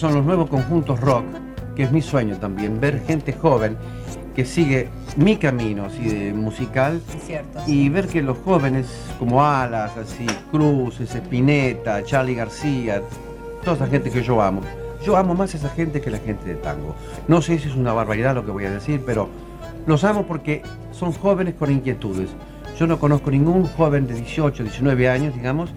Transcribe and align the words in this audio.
son 0.00 0.14
los 0.14 0.24
nuevos 0.24 0.48
conjuntos 0.48 0.98
rock, 0.98 1.26
que 1.76 1.82
es 1.82 1.92
mi 1.92 2.00
sueño 2.00 2.36
también, 2.38 2.80
ver 2.80 3.02
gente 3.06 3.34
joven 3.34 3.76
que 4.34 4.46
sigue 4.46 4.88
mi 5.16 5.36
camino 5.36 5.84
así 5.84 6.08
de 6.08 6.32
musical 6.32 7.02
y 7.66 7.90
ver 7.90 8.08
que 8.08 8.22
los 8.22 8.38
jóvenes 8.38 8.86
como 9.18 9.44
Alas, 9.44 9.92
así, 9.98 10.26
Cruz, 10.50 11.00
Espineta, 11.00 12.02
Charlie 12.02 12.34
García, 12.34 13.02
toda 13.62 13.76
esa 13.76 13.86
gente 13.88 14.10
que 14.10 14.22
yo 14.22 14.40
amo. 14.40 14.62
Yo 15.04 15.18
amo 15.18 15.34
más 15.34 15.52
a 15.52 15.58
esa 15.58 15.68
gente 15.68 16.00
que 16.00 16.10
la 16.10 16.18
gente 16.18 16.48
de 16.48 16.54
tango. 16.54 16.94
No 17.28 17.42
sé 17.42 17.58
si 17.58 17.68
es 17.68 17.74
una 17.74 17.92
barbaridad 17.92 18.34
lo 18.34 18.46
que 18.46 18.52
voy 18.52 18.64
a 18.64 18.70
decir, 18.70 19.02
pero 19.04 19.28
los 19.86 20.02
amo 20.04 20.24
porque 20.26 20.62
son 20.92 21.12
jóvenes 21.12 21.56
con 21.58 21.70
inquietudes. 21.70 22.30
Yo 22.78 22.86
no 22.86 22.98
conozco 22.98 23.30
ningún 23.30 23.66
joven 23.66 24.06
de 24.06 24.14
18, 24.14 24.62
19 24.62 25.10
años, 25.10 25.34
digamos, 25.34 25.70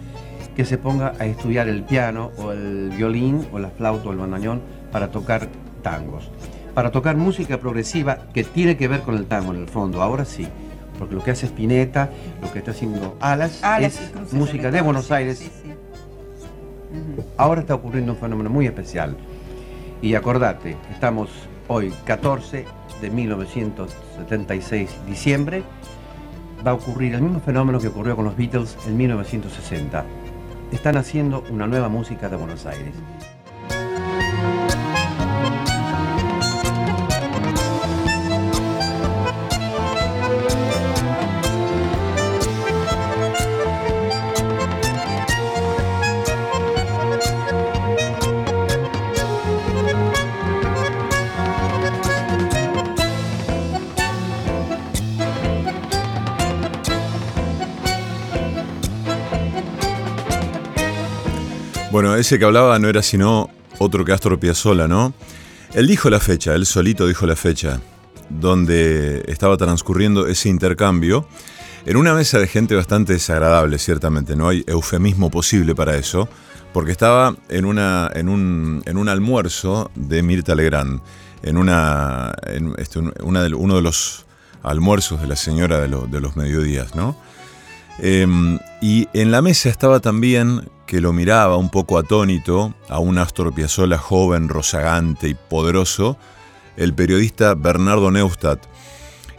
que 0.56 0.66
se 0.66 0.78
ponga 0.78 1.14
a 1.20 1.26
estudiar 1.26 1.68
el 1.68 1.84
piano 1.84 2.32
o 2.38 2.52
el 2.52 2.90
violín 2.96 3.48
o 3.52 3.59
la 3.59 3.70
flauta 3.70 4.09
o 4.09 4.12
el 4.12 4.18
bandoneón 4.18 4.62
para 4.92 5.09
tocar 5.09 5.48
tangos. 5.82 6.30
Para 6.73 6.92
tocar 6.92 7.16
música 7.18 7.59
progresiva 7.59 8.28
que 8.34 8.44
tiene 8.44 8.78
que 8.78 8.88
ver 8.88 9.02
con 9.02 9.16
el 9.16 9.26
tango 9.26 9.54
en 9.54 9.62
el 9.62 9.68
fondo, 9.68 10.02
ahora 10.02 10.26
sí. 10.26 10.48
Porque 10.98 11.16
lo 11.16 11.24
que 11.24 11.31
hace 11.31 11.48
Spinetta, 11.48 12.09
lo 12.42 12.52
que 12.52 12.59
está 12.59 12.72
haciendo 12.72 13.18
Alas, 13.20 13.62
es 13.80 14.00
música 14.31 14.72
de 14.72 14.81
Buenos 14.81 15.12
Aires. 15.12 15.52
Ahora 17.38 17.62
está 17.62 17.76
ocurriendo 17.76 18.14
un 18.14 18.18
fenómeno 18.18 18.50
muy 18.50 18.66
especial. 18.66 19.16
Y 20.02 20.16
acordate, 20.16 20.76
estamos 20.92 21.30
hoy 21.68 21.94
14 22.06 22.66
de 23.02 23.09
1976, 23.09 24.90
diciembre, 25.08 25.64
va 26.66 26.72
a 26.72 26.74
ocurrir 26.76 27.16
el 27.16 27.22
mismo 27.22 27.40
fenómeno 27.40 27.80
que 27.80 27.88
ocurrió 27.88 28.16
con 28.16 28.26
los 28.26 28.36
Beatles 28.36 28.78
en 28.88 28.98
1960. 28.98 30.06
Están 30.74 30.98
haciendo 30.98 31.44
una 31.52 31.68
nueva 31.68 31.88
música 31.88 32.28
de 32.30 32.36
Buenos 32.36 32.66
Aires. 32.66 32.96
Bueno, 61.94 62.16
ese 62.16 62.40
que 62.40 62.46
hablaba 62.46 62.80
no 62.80 62.90
era 62.90 63.04
sino 63.04 63.52
otro 63.78 64.04
Astor 64.12 64.40
Piazzolla, 64.40 64.88
¿no? 64.88 65.14
Él 65.76 65.86
dijo 65.86 66.09
la 66.09 66.20
fecha, 66.20 66.56
él 66.56 66.66
solito 66.66 67.06
dijo 67.06 67.28
la 67.28 67.36
fecha, 67.36 67.81
donde 68.31 69.24
estaba 69.28 69.58
transcurriendo 69.58 70.26
ese 70.26 70.50
intercambio, 70.50 71.28
en 71.86 71.98
una 71.98 72.16
mesa 72.16 72.40
de 72.40 72.48
gente 72.48 72.74
bastante 72.74 73.14
desagradable, 73.14 73.78
ciertamente, 73.78 74.36
no 74.36 74.50
hay 74.50 74.64
eufemismo 74.66 75.30
posible 75.30 75.76
para 75.76 75.96
eso, 75.96 76.28
porque 76.74 76.92
estaba 76.92 77.36
en, 77.50 77.66
una, 77.66 78.09
en, 78.16 78.28
un, 78.28 78.82
en 78.88 78.98
un 78.98 79.08
almuerzo 79.08 79.92
de 79.94 80.24
Mirta 80.24 80.56
Legrand, 80.56 81.00
en, 81.44 81.58
una, 81.58 82.34
en 82.48 82.74
este, 82.80 83.02
uno 83.22 83.76
de 83.76 83.82
los 83.84 84.26
almuerzos 84.64 85.22
de 85.22 85.28
la 85.28 85.36
señora 85.36 85.80
de, 85.80 85.90
de 86.08 86.22
los 86.22 86.36
mediodías, 86.38 86.96
¿no? 86.96 87.16
Em, 88.00 88.59
y 88.81 89.08
en 89.14 89.31
la 89.31 89.42
mesa 89.42 89.70
estaba 89.70 90.00
también, 90.00 90.70
que 90.86 91.02
lo 91.02 91.14
miraba 91.14 91.58
un 91.58 91.70
poco 91.70 91.98
atónito, 91.98 92.74
a 92.90 93.00
un 93.00 93.18
Astor 93.18 93.54
Piazzolla 93.54 93.98
joven, 93.98 94.50
rozagante 94.50 95.30
y 95.30 95.36
poderoso, 95.36 96.18
el 96.76 96.94
periodista 96.94 97.56
Bernardo 97.56 98.12
Neustadt. 98.12 98.66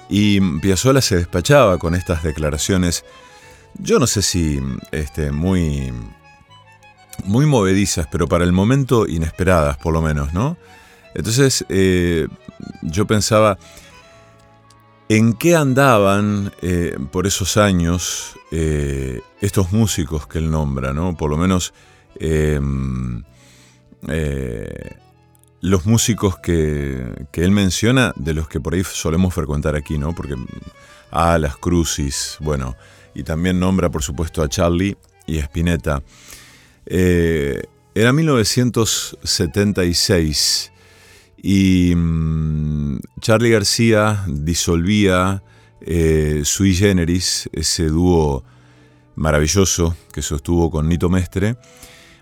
Y 0.09 0.41
Piazzolla 0.60 1.00
se 1.00 1.16
despachaba 1.16 1.78
con 1.78 1.94
estas 1.94 2.22
declaraciones, 2.22 3.04
yo 3.78 3.98
no 3.98 4.06
sé 4.06 4.22
si 4.22 4.60
este, 4.93 5.32
muy, 5.32 5.93
muy 7.25 7.47
movedizas, 7.47 8.06
pero 8.10 8.28
para 8.28 8.44
el 8.44 8.53
momento 8.53 9.06
inesperadas 9.06 9.76
por 9.78 9.93
lo 9.93 10.00
menos, 10.00 10.32
¿no? 10.32 10.56
Entonces 11.14 11.64
eh, 11.69 12.28
yo 12.82 13.06
pensaba, 13.06 13.59
¿En 15.09 15.34
qué 15.34 15.54
andaban 15.54 16.50
eh, 16.62 16.97
por 17.12 17.26
esos 17.26 17.59
años 17.59 18.38
eh, 18.50 19.20
estos 19.42 19.70
músicos 19.70 20.26
que 20.26 20.38
él 20.38 20.50
nombra? 20.50 20.94
¿no? 20.94 21.15
Por 21.15 21.28
lo 21.28 21.37
menos 21.37 21.75
em, 22.19 23.22
eh, 24.09 24.97
los 25.60 25.84
músicos 25.84 26.38
que, 26.38 27.26
él 27.32 27.50
menciona, 27.50 28.14
de 28.16 28.32
los 28.32 28.48
que 28.48 28.60
por 28.60 28.72
ahí 28.72 28.82
solemos 28.82 29.34
frecuentar 29.34 29.76
aquí, 29.76 29.98
¿no? 29.98 30.14
Porque 30.14 30.37
a 31.10 31.37
las 31.38 31.59
Crucis, 31.59 32.38
bueno, 32.41 32.75
y 33.14 33.25
también 33.25 33.60
nombra 33.60 33.91
por 33.91 34.03
supuesto 34.03 34.43
a 34.43 34.48
Charlie 34.48 34.97
y 35.26 35.38
a 35.38 35.43
Spinetta. 35.43 36.03
era 36.87 38.12
1976 38.12 40.72
y 41.47 41.94
mm, 41.94 43.00
Charlie 43.21 43.50
García 43.50 44.25
disolvía 44.27 45.43
eh, 45.82 46.41
Sui 46.43 46.75
Generis, 46.75 47.50
ese 47.53 47.88
dúo 47.88 48.44
maravilloso 49.15 49.94
que 50.10 50.22
sostuvo 50.22 50.71
con 50.71 50.88
Nito 50.88 51.10
Mestre, 51.10 51.56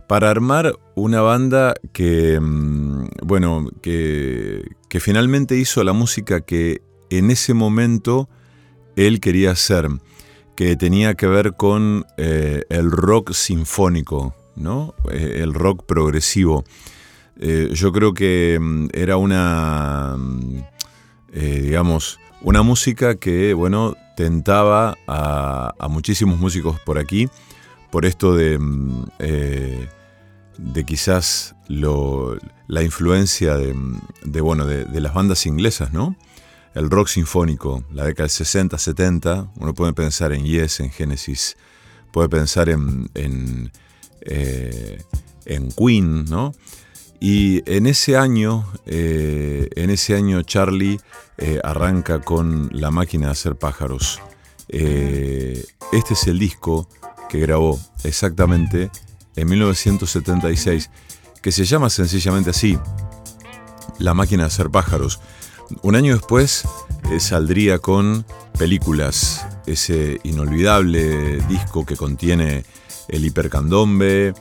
para 0.08 0.28
armar 0.28 0.76
una 0.96 1.20
banda 1.20 1.74
que, 1.92 2.40
mm, 2.40 3.06
bueno, 3.22 3.68
que, 3.80 4.64
que 4.88 4.98
finalmente 4.98 5.56
hizo 5.56 5.84
la 5.84 5.92
música 5.92 6.40
que 6.40 6.82
en 7.08 7.30
ese 7.30 7.54
momento 7.54 8.28
él 8.96 9.20
quería 9.20 9.52
hacer, 9.52 9.88
que 10.56 10.74
tenía 10.74 11.14
que 11.14 11.28
ver 11.28 11.52
con 11.52 12.06
eh, 12.16 12.64
el 12.70 12.90
rock 12.90 13.34
sinfónico, 13.34 14.34
¿no? 14.56 14.96
Eh, 15.12 15.38
el 15.44 15.54
rock 15.54 15.84
progresivo. 15.86 16.64
Eh, 17.38 17.70
yo 17.72 17.92
creo 17.92 18.14
que 18.14 18.58
mm, 18.60 18.88
era 18.92 19.16
una, 19.16 20.16
mm, 20.18 20.64
eh, 21.32 21.60
digamos, 21.62 22.20
una 22.42 22.62
música 22.62 23.16
que, 23.16 23.54
bueno, 23.54 23.96
tentaba 24.16 24.96
a, 25.06 25.74
muchísimos 25.88 26.38
músicos 26.38 26.78
por 26.80 26.98
aquí, 26.98 27.28
por 27.90 28.04
esto 28.04 28.34
de, 28.34 28.58
mm, 28.58 29.04
eh, 29.18 29.88
de 30.58 30.84
quizás 30.84 31.54
la 31.68 32.82
influencia 32.82 33.56
de, 33.56 34.40
bueno, 34.40 34.66
de, 34.66 35.00
las 35.00 35.14
bandas 35.14 35.46
inglesas, 35.46 35.92
¿no? 35.92 36.16
El 36.74 36.90
rock 36.90 37.08
sinfónico, 37.08 37.84
la 37.92 38.04
década 38.04 38.24
del 38.24 38.30
60, 38.30 38.78
70, 38.78 39.50
uno 39.56 39.74
puede 39.74 39.94
pensar 39.94 40.32
en 40.32 40.44
Yes, 40.44 40.80
en 40.80 40.90
Genesis, 40.90 41.56
puede 42.12 42.28
pensar 42.28 42.68
en, 42.68 43.10
en, 43.14 43.72
en 44.20 45.72
Queen, 45.72 46.26
¿no? 46.26 46.52
Y 47.24 47.62
en 47.72 47.86
ese 47.86 48.16
año, 48.16 48.66
eh, 48.84 49.68
en 49.76 49.90
ese 49.90 50.16
año 50.16 50.42
Charlie 50.42 50.98
eh, 51.38 51.60
arranca 51.62 52.20
con 52.20 52.68
La 52.72 52.90
máquina 52.90 53.26
de 53.26 53.32
hacer 53.32 53.54
pájaros. 53.54 54.20
Eh, 54.68 55.64
este 55.92 56.14
es 56.14 56.26
el 56.26 56.40
disco 56.40 56.88
que 57.28 57.38
grabó 57.38 57.78
exactamente 58.02 58.90
en 59.36 59.48
1976, 59.48 60.90
que 61.40 61.52
se 61.52 61.64
llama 61.64 61.90
sencillamente 61.90 62.50
así, 62.50 62.76
La 64.00 64.14
máquina 64.14 64.42
de 64.42 64.48
hacer 64.48 64.70
pájaros. 64.70 65.20
Un 65.82 65.94
año 65.94 66.16
después 66.16 66.64
saldría 67.20 67.78
con 67.78 68.26
Películas, 68.58 69.46
ese 69.66 70.18
inolvidable 70.24 71.36
disco 71.42 71.86
que 71.86 71.94
contiene 71.94 72.64
el 73.06 73.24
hipercandombe, 73.24 74.34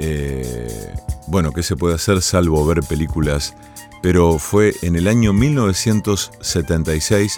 eh, 0.00 0.94
bueno, 1.26 1.52
¿qué 1.52 1.62
se 1.62 1.76
puede 1.76 1.94
hacer 1.94 2.22
salvo 2.22 2.64
ver 2.64 2.80
películas? 2.82 3.54
Pero 4.02 4.38
fue 4.38 4.74
en 4.82 4.96
el 4.96 5.08
año 5.08 5.32
1976 5.32 7.36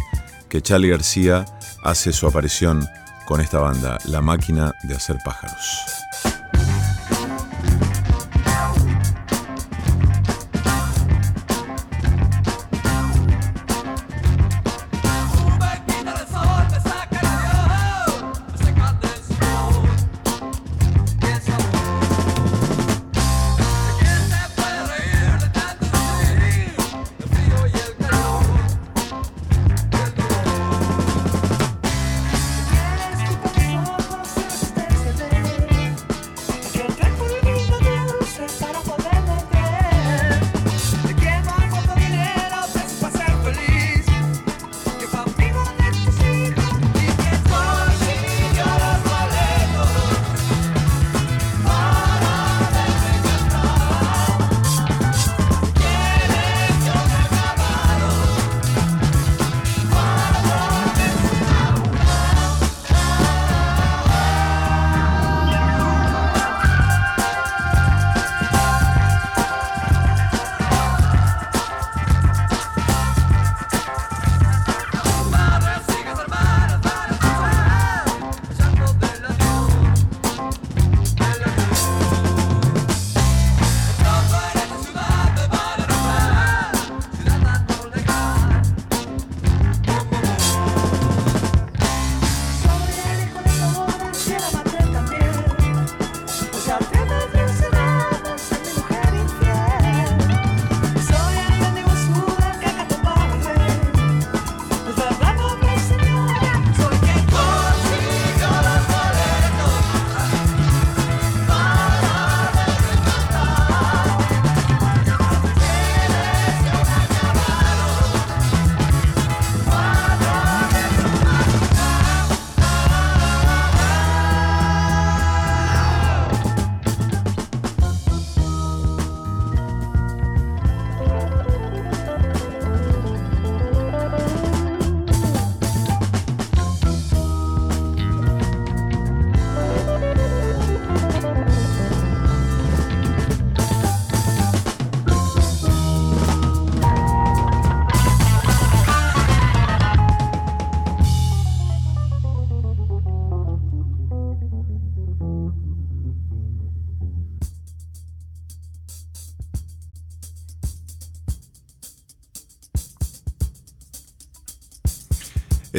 que 0.49 0.61
Charlie 0.61 0.91
García 0.91 1.45
hace 1.83 2.13
su 2.13 2.27
aparición 2.27 2.87
con 3.27 3.41
esta 3.41 3.61
banda, 3.61 3.99
La 4.05 4.21
Máquina 4.21 4.73
de 4.83 4.95
Hacer 4.95 5.17
Pájaros. 5.25 6.10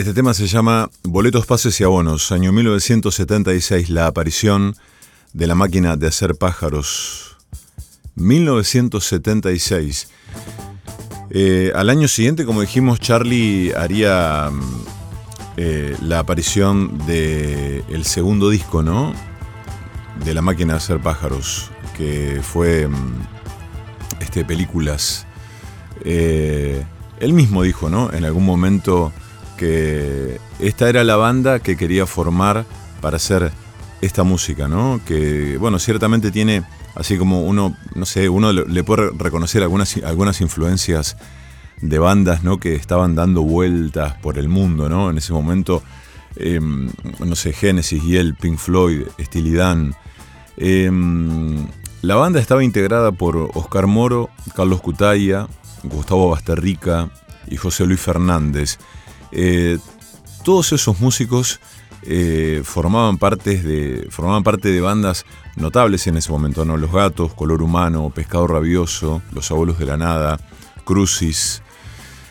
Este 0.01 0.15
tema 0.15 0.33
se 0.33 0.47
llama 0.47 0.89
Boletos, 1.03 1.45
Pases 1.45 1.79
y 1.79 1.83
Abonos, 1.83 2.31
año 2.31 2.51
1976, 2.51 3.91
la 3.91 4.07
aparición 4.07 4.75
de 5.31 5.45
la 5.45 5.53
máquina 5.53 5.95
de 5.95 6.07
hacer 6.07 6.33
pájaros. 6.37 7.37
1976. 8.15 10.09
Eh, 11.29 11.71
al 11.75 11.91
año 11.91 12.07
siguiente, 12.07 12.45
como 12.45 12.61
dijimos, 12.61 12.99
Charlie 12.99 13.75
haría 13.75 14.49
mm, 14.51 14.61
eh, 15.57 15.95
la 16.01 16.17
aparición 16.17 16.97
del 17.05 17.83
el 17.87 18.03
segundo 18.03 18.49
disco, 18.49 18.81
¿no? 18.81 19.13
De 20.25 20.33
la 20.33 20.41
máquina 20.41 20.73
de 20.73 20.77
hacer 20.77 20.99
pájaros, 20.99 21.69
que 21.95 22.41
fue 22.41 22.87
mm, 22.87 23.27
este, 24.19 24.45
películas. 24.45 25.27
Eh, 26.03 26.83
él 27.19 27.33
mismo 27.33 27.61
dijo, 27.61 27.87
¿no? 27.91 28.11
En 28.11 28.25
algún 28.25 28.45
momento 28.45 29.13
que 29.61 30.39
esta 30.57 30.89
era 30.89 31.03
la 31.03 31.17
banda 31.17 31.59
que 31.59 31.77
quería 31.77 32.07
formar 32.07 32.65
para 32.99 33.17
hacer 33.17 33.51
esta 34.01 34.23
música, 34.23 34.67
¿no? 34.67 34.99
Que, 35.05 35.57
bueno, 35.59 35.77
ciertamente 35.77 36.31
tiene, 36.31 36.63
así 36.95 37.15
como 37.15 37.43
uno, 37.43 37.77
no 37.93 38.07
sé, 38.07 38.27
uno 38.27 38.53
le 38.53 38.83
puede 38.83 39.11
reconocer 39.15 39.61
algunas, 39.61 39.97
algunas 39.97 40.41
influencias 40.41 41.15
de 41.79 41.99
bandas, 41.99 42.43
¿no? 42.43 42.59
Que 42.59 42.73
estaban 42.73 43.13
dando 43.13 43.43
vueltas 43.43 44.15
por 44.15 44.39
el 44.39 44.49
mundo, 44.49 44.89
¿no? 44.89 45.11
En 45.11 45.19
ese 45.19 45.31
momento, 45.31 45.83
em, 46.37 46.89
no 47.19 47.35
sé, 47.35 47.53
Genesis 47.53 48.03
y 48.03 48.17
el 48.17 48.33
Pink 48.33 48.57
Floyd, 48.57 49.03
Steely 49.19 49.53
Dan. 49.53 49.93
Em, 50.57 51.67
la 52.01 52.15
banda 52.15 52.39
estaba 52.39 52.63
integrada 52.63 53.11
por 53.11 53.51
Oscar 53.53 53.85
Moro, 53.85 54.31
Carlos 54.55 54.81
Cutaya, 54.81 55.45
Gustavo 55.83 56.31
Basterrica 56.31 57.11
y 57.47 57.57
José 57.57 57.85
Luis 57.85 58.01
Fernández. 58.01 58.79
Eh, 59.31 59.77
todos 60.43 60.73
esos 60.73 60.99
músicos 60.99 61.59
eh, 62.03 62.61
formaban, 62.63 63.17
de, 63.43 64.07
formaban 64.09 64.43
parte 64.43 64.71
de 64.71 64.81
bandas 64.81 65.25
notables 65.55 66.07
en 66.07 66.17
ese 66.17 66.31
momento, 66.31 66.65
¿no? 66.65 66.77
Los 66.77 66.91
Gatos, 66.91 67.33
Color 67.33 67.61
Humano, 67.61 68.11
Pescado 68.13 68.47
Rabioso, 68.47 69.21
Los 69.33 69.51
Abuelos 69.51 69.77
de 69.77 69.85
la 69.85 69.97
Nada, 69.97 70.39
Crucis. 70.83 71.61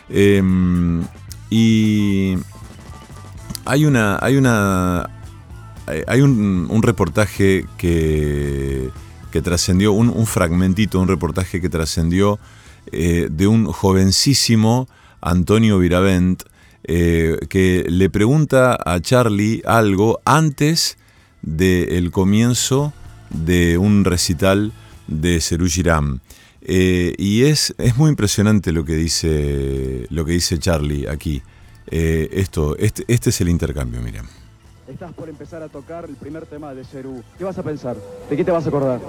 Em, 0.09 1.03
y 1.49 2.35
hay 3.65 3.85
una. 3.85 4.17
hay 4.21 4.35
una. 4.35 5.09
hay 6.07 6.21
un, 6.21 6.81
reportaje 6.83 7.65
que, 7.77 8.89
que 9.31 9.41
trascendió, 9.41 9.93
un, 9.93 10.25
fragmentito, 10.27 10.99
un 10.99 11.07
reportaje 11.07 11.61
que 11.61 11.69
trascendió 11.69 12.39
eh, 12.91 13.29
de 13.31 13.47
un 13.47 13.65
jovencísimo 13.65 14.87
Antonio 15.21 15.79
Viravent, 15.79 16.43
eh, 16.83 17.37
que 17.49 17.85
le 17.87 18.09
pregunta 18.09 18.77
a 18.83 18.99
Charlie 18.99 19.61
algo 19.65 20.19
antes 20.25 20.97
del 21.41 22.11
comienzo 22.11 22.93
de 23.29 23.77
un 23.77 24.03
recital 24.05 24.71
de 25.07 25.41
Serú 25.41 25.67
Girán. 25.67 26.21
Eh, 26.61 27.15
y 27.17 27.43
es, 27.43 27.73
es 27.77 27.97
muy 27.97 28.09
impresionante 28.09 28.71
lo 28.71 28.85
que 28.85 28.95
dice, 28.95 30.05
lo 30.09 30.25
que 30.25 30.33
dice 30.33 30.59
Charlie 30.59 31.07
aquí. 31.07 31.41
Eh, 31.87 32.29
esto, 32.33 32.77
este, 32.77 33.03
este, 33.07 33.31
es 33.31 33.41
el 33.41 33.49
intercambio, 33.49 34.01
miren. 34.01 34.25
Estás 34.87 35.13
por 35.13 35.29
empezar 35.29 35.63
a 35.63 35.69
tocar 35.69 36.05
el 36.05 36.15
primer 36.15 36.45
tema 36.45 36.73
de 36.73 36.83
Cerú. 36.83 37.23
¿Qué 37.37 37.43
vas 37.43 37.57
a 37.57 37.63
pensar? 37.63 37.95
¿De 38.29 38.37
qué 38.37 38.43
te 38.43 38.51
vas 38.51 38.65
a 38.65 38.69
acordar? 38.69 38.99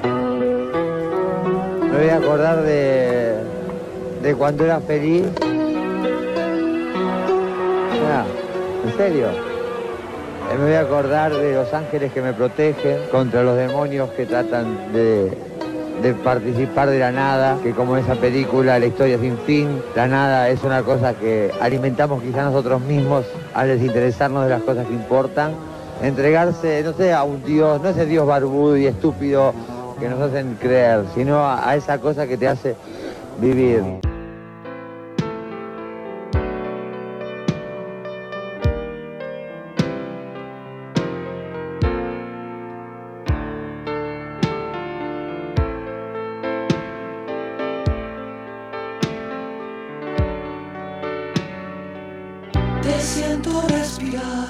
Me 1.83 1.99
voy 1.99 2.09
a 2.09 2.17
acordar 2.17 2.63
de, 2.63 3.43
de 4.23 4.35
cuando 4.35 4.65
era 4.65 4.81
feliz 4.81 5.25
¿En 8.85 8.97
serio? 8.97 9.27
Eh, 9.29 10.59
me 10.59 10.65
voy 10.65 10.75
a 10.75 10.81
acordar 10.81 11.33
de 11.33 11.55
los 11.55 11.73
ángeles 11.73 12.13
que 12.13 12.21
me 12.21 12.33
protegen 12.33 12.99
contra 13.11 13.43
los 13.43 13.57
demonios 13.57 14.11
que 14.11 14.27
tratan 14.27 14.93
de, 14.93 15.33
participar 16.25 16.91
de 16.91 16.99
la 16.99 17.13
nada, 17.13 17.59
que 17.63 17.73
como 17.73 17.97
esa 17.97 18.17
película, 18.17 18.79
la 18.79 18.87
historia 18.87 19.19
sin 19.19 19.39
fin, 19.39 19.81
la 19.95 20.09
nada 20.09 20.49
es 20.49 20.65
una 20.65 20.83
cosa 20.83 21.15
que 21.15 21.53
alimentamos 21.61 22.23
quizá 22.23 22.43
nosotros 22.45 22.81
mismos 22.81 23.25
al 23.55 23.69
desinteresarnos 23.69 24.45
de 24.45 24.51
las 24.51 24.63
cosas 24.63 24.87
que 24.87 24.95
importan. 24.95 25.53
Entregarse, 26.03 26.83
no 26.83 26.93
sé, 26.95 27.13
a 27.13 27.23
un 27.23 27.45
Dios, 27.45 27.81
no 27.81 27.91
ese 27.91 28.05
Dios 28.07 28.27
barbudo 28.27 28.77
y 28.77 28.87
estúpido 28.87 29.55
que 30.01 30.09
nos 30.09 30.21
hacen 30.21 30.59
creer, 30.61 31.05
sino 31.15 31.47
a 31.47 31.77
esa 31.77 31.99
cosa 31.99 32.27
que 32.27 32.37
te 32.37 32.49
hace 32.49 32.75
vivir. 33.41 34.12
siento 53.03 53.63
respirar 53.69 54.49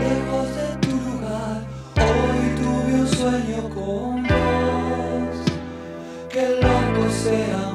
lejos 0.00 0.48
de 0.56 0.76
tu 0.80 0.90
lugar. 0.90 1.60
Hoy 1.96 2.54
tuve 2.56 3.00
un 3.00 3.08
sueño 3.08 3.68
con 3.74 4.22
vos. 4.22 5.36
Que 6.30 6.60
loco 6.62 7.10
sea. 7.10 7.73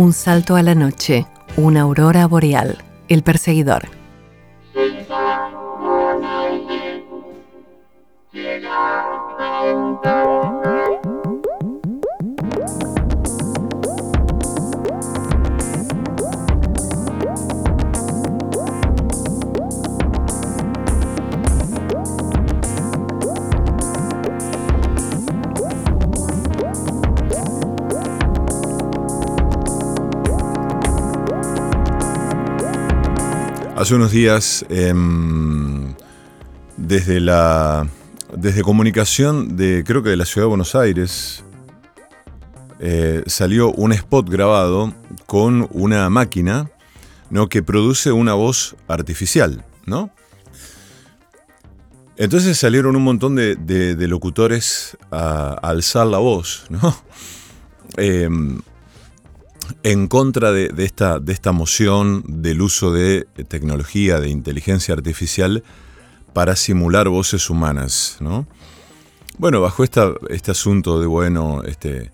Un 0.00 0.14
salto 0.14 0.56
a 0.56 0.62
la 0.62 0.74
noche, 0.74 1.26
una 1.58 1.82
aurora 1.82 2.26
boreal, 2.26 2.78
el 3.08 3.22
perseguidor. 3.22 3.99
Hace 33.80 33.94
unos 33.94 34.12
días, 34.12 34.66
em, 34.68 35.94
desde 36.76 37.18
la 37.18 37.88
desde 38.36 38.60
comunicación 38.60 39.56
de, 39.56 39.84
creo 39.86 40.02
que 40.02 40.10
de 40.10 40.18
la 40.18 40.26
ciudad 40.26 40.44
de 40.44 40.48
Buenos 40.50 40.74
Aires, 40.74 41.42
eh, 42.78 43.22
salió 43.24 43.72
un 43.72 43.92
spot 43.92 44.28
grabado 44.28 44.92
con 45.24 45.66
una 45.70 46.10
máquina 46.10 46.70
¿no? 47.30 47.48
que 47.48 47.62
produce 47.62 48.12
una 48.12 48.34
voz 48.34 48.76
artificial, 48.86 49.64
¿no? 49.86 50.10
Entonces 52.18 52.58
salieron 52.58 52.96
un 52.96 53.02
montón 53.02 53.34
de, 53.34 53.96
locutores 54.06 54.98
a, 55.10 55.54
alzar 55.54 56.06
la 56.06 56.18
voz, 56.18 56.66
¿no? 56.68 57.02
Em, 57.96 58.60
en 59.82 60.08
contra 60.08 60.52
de, 60.52 60.72
esta, 60.78 61.18
de 61.18 61.32
esta 61.32 61.52
moción 61.52 62.24
del 62.26 62.62
uso 62.62 62.92
de 62.92 63.26
tecnología, 63.48 64.20
de 64.20 64.28
inteligencia 64.28 64.94
artificial 64.94 65.62
para 66.32 66.56
simular 66.56 67.08
voces 67.08 67.50
humanas, 67.50 68.16
¿no? 68.20 68.46
Bueno, 69.38 69.60
bajo 69.60 69.84
este 69.84 70.50
asunto 70.50 71.00
de, 71.00 71.06
bueno, 71.06 71.62
este, 71.64 72.12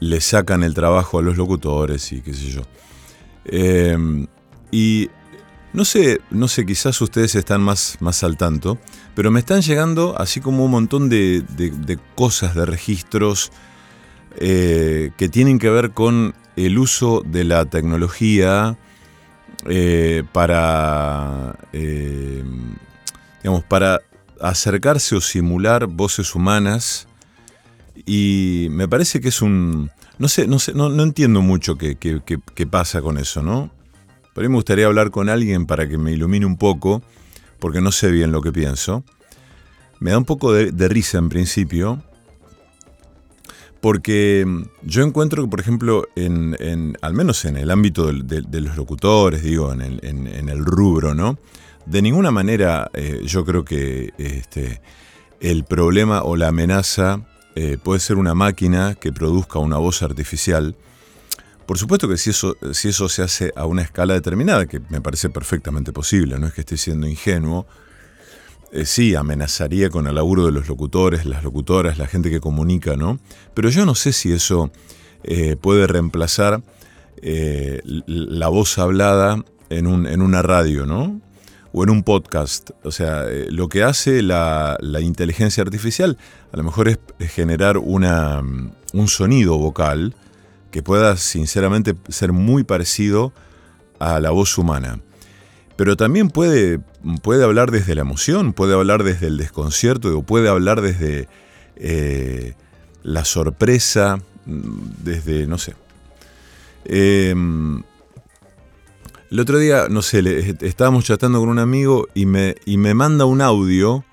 le 0.00 0.20
sacan 0.20 0.62
el 0.62 0.74
trabajo 0.74 1.18
a 1.18 1.22
los 1.22 1.36
locutores 1.36 2.12
y 2.12 2.20
qué 2.20 2.34
sé 2.34 2.50
yo. 2.50 2.62
Em, 3.46 4.26
y 4.70 5.08
no 5.72 5.84
sé, 5.84 6.20
no 6.30 6.48
sé, 6.48 6.66
quizás 6.66 7.00
ustedes 7.00 7.34
están 7.34 7.62
más, 7.62 7.96
más 8.00 8.22
al 8.24 8.36
tanto, 8.36 8.78
pero 9.14 9.30
me 9.30 9.40
están 9.40 9.62
llegando 9.62 10.14
así 10.18 10.40
como 10.40 10.64
un 10.64 10.70
montón 10.70 11.08
de, 11.08 11.44
cosas, 12.14 12.54
de 12.54 12.66
registros 12.66 13.52
eh, 14.38 15.12
que 15.16 15.28
tienen 15.28 15.58
que 15.58 15.70
ver 15.70 15.92
con 15.92 16.34
el 16.56 16.78
uso 16.78 17.22
de 17.24 17.44
la 17.44 17.64
tecnología 17.64 18.76
eh, 19.66 20.24
para, 20.32 21.56
eh, 21.72 22.44
digamos, 23.42 23.64
para 23.64 24.00
acercarse 24.40 25.16
o 25.16 25.20
simular 25.22 25.86
voces 25.86 26.34
humanas 26.34 27.08
y 28.04 28.68
me 28.70 28.88
parece 28.88 29.20
que 29.20 29.28
es 29.28 29.40
un... 29.40 29.90
No 30.18 30.28
sé, 30.28 30.46
no, 30.46 30.58
sé, 30.58 30.72
no, 30.74 31.02
entiendo 31.02 31.40
mucho 31.40 31.76
qué, 31.76 31.96
pasa 32.70 33.02
con 33.02 33.18
eso, 33.18 33.42
¿no? 33.42 33.70
Pero 34.34 34.48
mí 34.48 34.52
me 34.52 34.56
gustaría 34.56 34.86
hablar 34.86 35.10
con 35.10 35.28
alguien 35.28 35.66
para 35.66 35.88
que 35.88 35.98
me 35.98 36.12
ilumine 36.12 36.44
un 36.44 36.56
poco, 36.56 37.02
porque 37.58 37.80
no 37.80 37.90
sé 37.90 38.10
bien 38.10 38.32
lo 38.32 38.42
que 38.42 38.52
pienso. 38.52 39.02
Me 39.98 40.10
da 40.10 40.18
un 40.18 40.24
poco 40.24 40.52
de 40.52 40.88
risa 40.88 41.18
en 41.18 41.28
principio, 41.28 42.02
porque 43.80 44.44
mm, 44.46 44.62
yo 44.82 45.02
encuentro 45.02 45.42
que, 45.44 45.48
por 45.48 45.60
ejemplo, 45.60 46.06
en, 46.16 46.96
al 47.00 47.14
menos 47.14 47.44
en 47.44 47.56
el 47.56 47.70
ámbito 47.70 48.12
de, 48.12 48.60
los 48.60 48.76
locutores, 48.76 49.42
digo, 49.42 49.72
en 49.72 49.80
el, 49.82 50.64
rubro, 50.64 51.14
¿no? 51.14 51.38
De 51.84 52.02
ninguna 52.02 52.30
manera 52.30 52.90
eh, 52.94 53.22
yo 53.24 53.44
creo 53.44 53.64
que 53.64 54.12
este, 54.18 54.80
el 55.40 55.64
problema 55.64 56.22
o 56.22 56.36
la 56.36 56.48
amenaza 56.48 57.24
eh, 57.54 57.78
puede 57.82 58.00
ser 58.00 58.16
una 58.16 58.34
máquina 58.34 58.94
que 58.94 59.12
produzca 59.12 59.58
una 59.58 59.78
voz 59.78 60.02
artificial. 60.02 60.74
Por 61.64 61.78
supuesto 61.78 62.08
que 62.08 62.16
si 62.16 62.30
eso, 62.30 62.56
si 62.72 62.88
eso 62.88 63.08
se 63.08 63.22
hace 63.22 63.52
a 63.56 63.66
una 63.66 63.82
escala 63.82 64.14
determinada, 64.14 64.66
que 64.66 64.80
me 64.88 65.00
parece 65.00 65.30
perfectamente 65.30 65.92
posible, 65.92 66.38
no 66.38 66.46
es 66.46 66.54
que 66.54 66.60
esté 66.60 66.76
siendo 66.76 67.06
ingenuo, 67.06 67.66
eh, 68.72 68.84
sí, 68.84 69.14
amenazaría 69.14 69.90
con 69.90 70.06
el 70.06 70.14
laburo 70.16 70.46
de 70.46 70.52
los 70.52 70.68
locutores, 70.68 71.24
las 71.24 71.44
locutoras, 71.44 71.98
la 71.98 72.06
gente 72.06 72.30
que 72.30 72.40
comunica, 72.40 72.96
¿no? 72.96 73.18
Pero 73.54 73.70
yo 73.70 73.86
no 73.86 73.94
sé 73.94 74.12
si 74.12 74.32
eso 74.32 74.70
eh, 75.22 75.56
puede 75.56 75.86
reemplazar 75.86 76.62
eh, 77.22 77.80
la 77.84 78.48
voz 78.48 78.78
hablada 78.78 79.42
en, 79.70 79.86
una 79.86 80.42
radio, 80.42 80.86
¿no? 80.86 81.20
O 81.72 81.84
en 81.84 81.90
un 81.90 82.02
podcast. 82.02 82.70
O 82.82 82.90
sea, 82.90 83.24
lo 83.50 83.68
que 83.68 83.82
hace 83.82 84.22
la, 84.22 84.78
inteligencia 85.00 85.62
artificial 85.62 86.18
a 86.52 86.56
lo 86.56 86.62
mejor 86.62 86.88
es, 86.88 86.98
generar 87.30 87.78
una, 87.78 88.42
un 88.92 89.08
sonido 89.08 89.58
vocal 89.58 90.14
que 90.70 90.82
pueda 90.82 91.16
sinceramente 91.16 91.94
ser 92.08 92.32
muy 92.32 92.64
parecido 92.64 93.32
a 93.98 94.20
la 94.20 94.30
voz 94.30 94.58
humana. 94.58 95.00
Pero 95.76 95.96
también 95.96 96.30
puede, 96.30 96.80
puede 97.22 97.44
hablar 97.44 97.70
desde 97.70 97.94
la 97.94 98.00
emoción, 98.00 98.52
puede 98.52 98.74
hablar 98.74 99.04
desde 99.04 99.26
el 99.26 99.36
desconcierto, 99.36 100.16
o 100.18 100.22
puede 100.22 100.48
hablar 100.48 100.80
desde 100.80 101.28
eh, 101.76 102.54
la 103.02 103.24
sorpresa, 103.24 104.18
desde, 104.46 105.46
no 105.46 105.58
sé. 105.58 105.74
Em, 106.86 107.82
el 109.30 109.40
otro 109.40 109.58
día, 109.58 109.88
no 109.90 110.02
sé, 110.02 110.56
estábamos 110.60 111.04
chatando 111.04 111.40
con 111.40 111.48
un 111.48 111.58
amigo 111.58 112.08
y 112.14 112.26
me, 112.26 112.54
y 112.64 112.78
me 112.78 112.94
manda 112.94 113.24
un 113.24 113.42
audio 113.42 114.04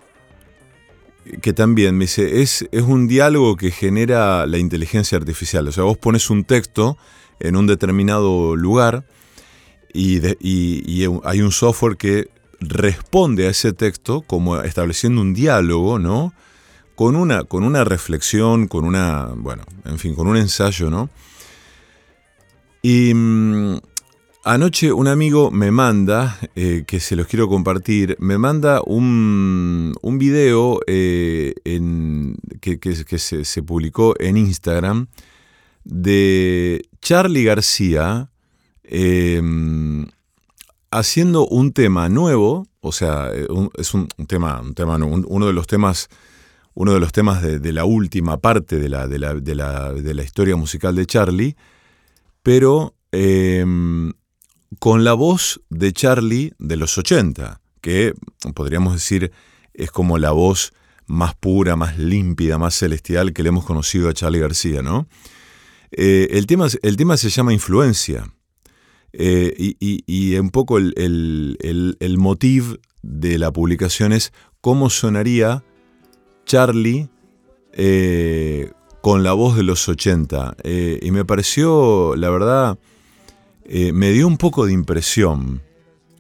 que 1.41 1.53
también 1.53 1.97
me 1.97 2.05
dice, 2.05 2.41
es, 2.41 2.67
es 2.71 2.81
un 2.81 3.07
diálogo 3.07 3.55
que 3.55 3.71
genera 3.71 4.45
la 4.45 4.57
inteligencia 4.57 5.17
artificial. 5.17 5.67
O 5.67 5.71
sea, 5.71 5.83
vos 5.85 5.97
pones 5.97 6.29
un 6.29 6.43
texto 6.43 6.97
en 7.39 7.55
un 7.55 7.67
determinado 7.67 8.55
lugar 8.55 9.05
y, 9.93 11.05
hay 11.23 11.41
un 11.41 11.51
software 11.51 11.97
que 11.97 12.29
responde 12.59 13.47
a 13.47 13.49
ese 13.49 13.73
texto 13.73 14.21
como 14.21 14.59
estableciendo 14.61 15.21
un 15.21 15.33
diálogo, 15.33 15.99
¿no? 15.99 16.33
Con 16.95 17.15
una, 17.15 17.43
con 17.43 17.63
una 17.63 17.83
reflexión, 17.83 18.67
con 18.67 18.85
una, 18.85 19.29
bueno, 19.35 19.63
en 19.85 19.99
fin, 19.99 20.15
con 20.15 20.27
un 20.27 20.37
ensayo, 20.37 20.89
¿no? 20.89 21.09
Y 22.81 23.13
mm, 23.13 23.77
anoche 24.43 24.91
un 24.91 25.07
amigo 25.07 25.51
me 25.51 25.71
manda, 25.71 26.37
eh, 26.55 26.83
que 26.85 26.99
se 26.99 27.15
los 27.15 27.27
quiero 27.27 27.47
compartir, 27.47 28.15
me 28.19 28.37
manda 28.37 28.81
un, 28.85 29.93
un 30.01 30.17
video 30.17 30.81
eh, 30.87 31.53
en, 31.63 32.37
que, 32.61 32.95
se, 33.17 33.45
se, 33.45 33.63
publicó 33.63 34.15
en 34.19 34.37
Instagram 34.37 35.07
de 35.83 36.85
Charlie 37.01 37.43
García, 37.43 38.29
Em, 38.83 40.07
haciendo 40.91 41.47
un 41.47 41.71
tema 41.73 42.09
nuevo, 42.09 42.67
o 42.81 42.91
sea, 42.91 43.31
eh, 43.33 43.47
es 43.77 43.93
un, 43.93 44.07
tema, 44.27 44.61
un 44.61 44.73
tema 44.73 44.97
uno 44.97 45.47
de 45.47 45.53
los 45.53 45.67
temas, 45.67 46.09
uno 46.73 46.93
de 46.93 46.99
los 46.99 47.11
temas 47.11 47.41
de, 47.41 47.73
la 47.73 47.85
última 47.85 48.37
parte 48.37 48.79
de 48.79 48.89
la, 48.89 49.07
de 49.07 49.17
la, 49.55 50.23
historia 50.23 50.55
musical 50.55 50.95
de 50.95 51.05
Charlie, 51.05 51.55
pero 52.41 52.95
em, 53.11 54.11
con 54.79 55.03
la 55.03 55.13
voz 55.13 55.61
de 55.69 55.93
Charlie 55.93 56.53
de 56.59 56.75
los 56.75 56.97
80, 56.97 57.61
que 57.81 58.13
podríamos 58.53 58.93
decir 58.93 59.31
es 59.73 59.91
como 59.91 60.17
la 60.17 60.31
voz 60.31 60.73
más 61.05 61.35
pura, 61.35 61.75
más 61.75 61.97
límpida, 61.97 62.57
más 62.57 62.75
celestial 62.75 63.33
que 63.33 63.43
le 63.43 63.49
hemos 63.49 63.65
conocido 63.65 64.09
a 64.09 64.13
Charlie 64.13 64.39
García, 64.39 64.81
¿no? 64.81 65.07
Eh, 65.91 66.27
el, 66.31 66.47
tema, 66.47 66.67
el 66.81 66.97
tema 66.97 67.17
se 67.17 67.29
llama 67.29 67.53
Influencia. 67.53 68.25
Eh, 69.15 69.75
y, 69.79 70.35
un 70.37 70.49
poco 70.49 70.79
el, 70.79 71.57
el, 71.99 72.17
motivo 72.17 72.77
de 73.03 73.37
la 73.37 73.51
publicación 73.51 74.11
es 74.11 74.33
cómo 74.59 74.89
sonaría 74.89 75.63
Charlie 76.45 77.09
eh, 77.73 78.71
con 79.01 79.21
la 79.23 79.33
voz 79.33 79.55
de 79.55 79.63
los 79.63 79.87
80. 79.87 80.57
Eh, 80.63 80.99
y 81.01 81.11
me 81.11 81.25
pareció, 81.25 82.15
la 82.15 82.29
verdad, 82.31 82.79
me 83.65 84.11
dio 84.11 84.27
un 84.27 84.37
poco 84.37 84.65
de 84.65 84.73
impresión. 84.73 85.61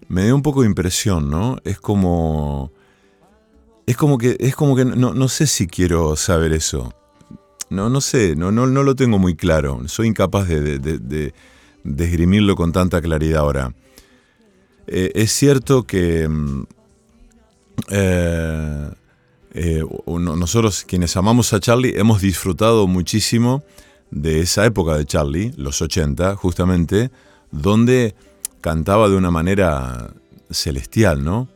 Me 0.07 0.25
dio 0.25 0.35
un 0.35 0.43
poco 0.43 0.61
de 0.61 0.67
impresión, 0.67 1.29
¿no? 1.29 1.57
Es 1.63 1.79
como... 1.79 2.71
Es 3.85 3.97
como 3.97 4.17
que, 4.17 4.37
es 4.39 4.55
como 4.55 4.77
que 4.77 4.85
no, 4.85 5.13
no 5.13 5.27
sé 5.27 5.45
si 5.45 5.67
quiero 5.67 6.15
saber 6.15 6.53
eso. 6.53 6.93
No, 7.69 7.89
no 7.89 7.99
sé, 7.99 8.33
no, 8.37 8.49
no, 8.49 8.65
no 8.65 8.81
lo 8.81 8.95
tengo 8.95 9.19
muy 9.19 9.35
claro. 9.35 9.81
Soy 9.87 10.07
incapaz 10.07 10.47
de 10.47 11.33
desgrimirlo 11.83 12.55
con 12.55 12.71
tanta 12.71 13.01
claridad 13.01 13.41
ahora. 13.41 13.73
Eh, 14.87 15.11
es 15.15 15.31
cierto 15.31 15.83
que 15.83 16.27
mm, 16.27 16.63
eh, 17.89 18.89
eh, 19.53 19.83
nosotros 20.05 20.83
quienes 20.87 21.15
amamos 21.15 21.53
a 21.53 21.59
Charlie 21.59 21.97
hemos 21.97 22.21
disfrutado 22.21 22.87
muchísimo 22.87 23.63
de 24.11 24.41
esa 24.41 24.65
época 24.65 24.97
de 24.97 25.05
Charlie, 25.05 25.53
los 25.57 25.81
80, 25.81 26.35
justamente, 26.35 27.11
donde 27.51 28.15
cantaba 28.61 29.09
de 29.09 29.15
una 29.15 29.31
manera 29.31 30.13
celestial, 30.49 31.23
¿no? 31.23 31.47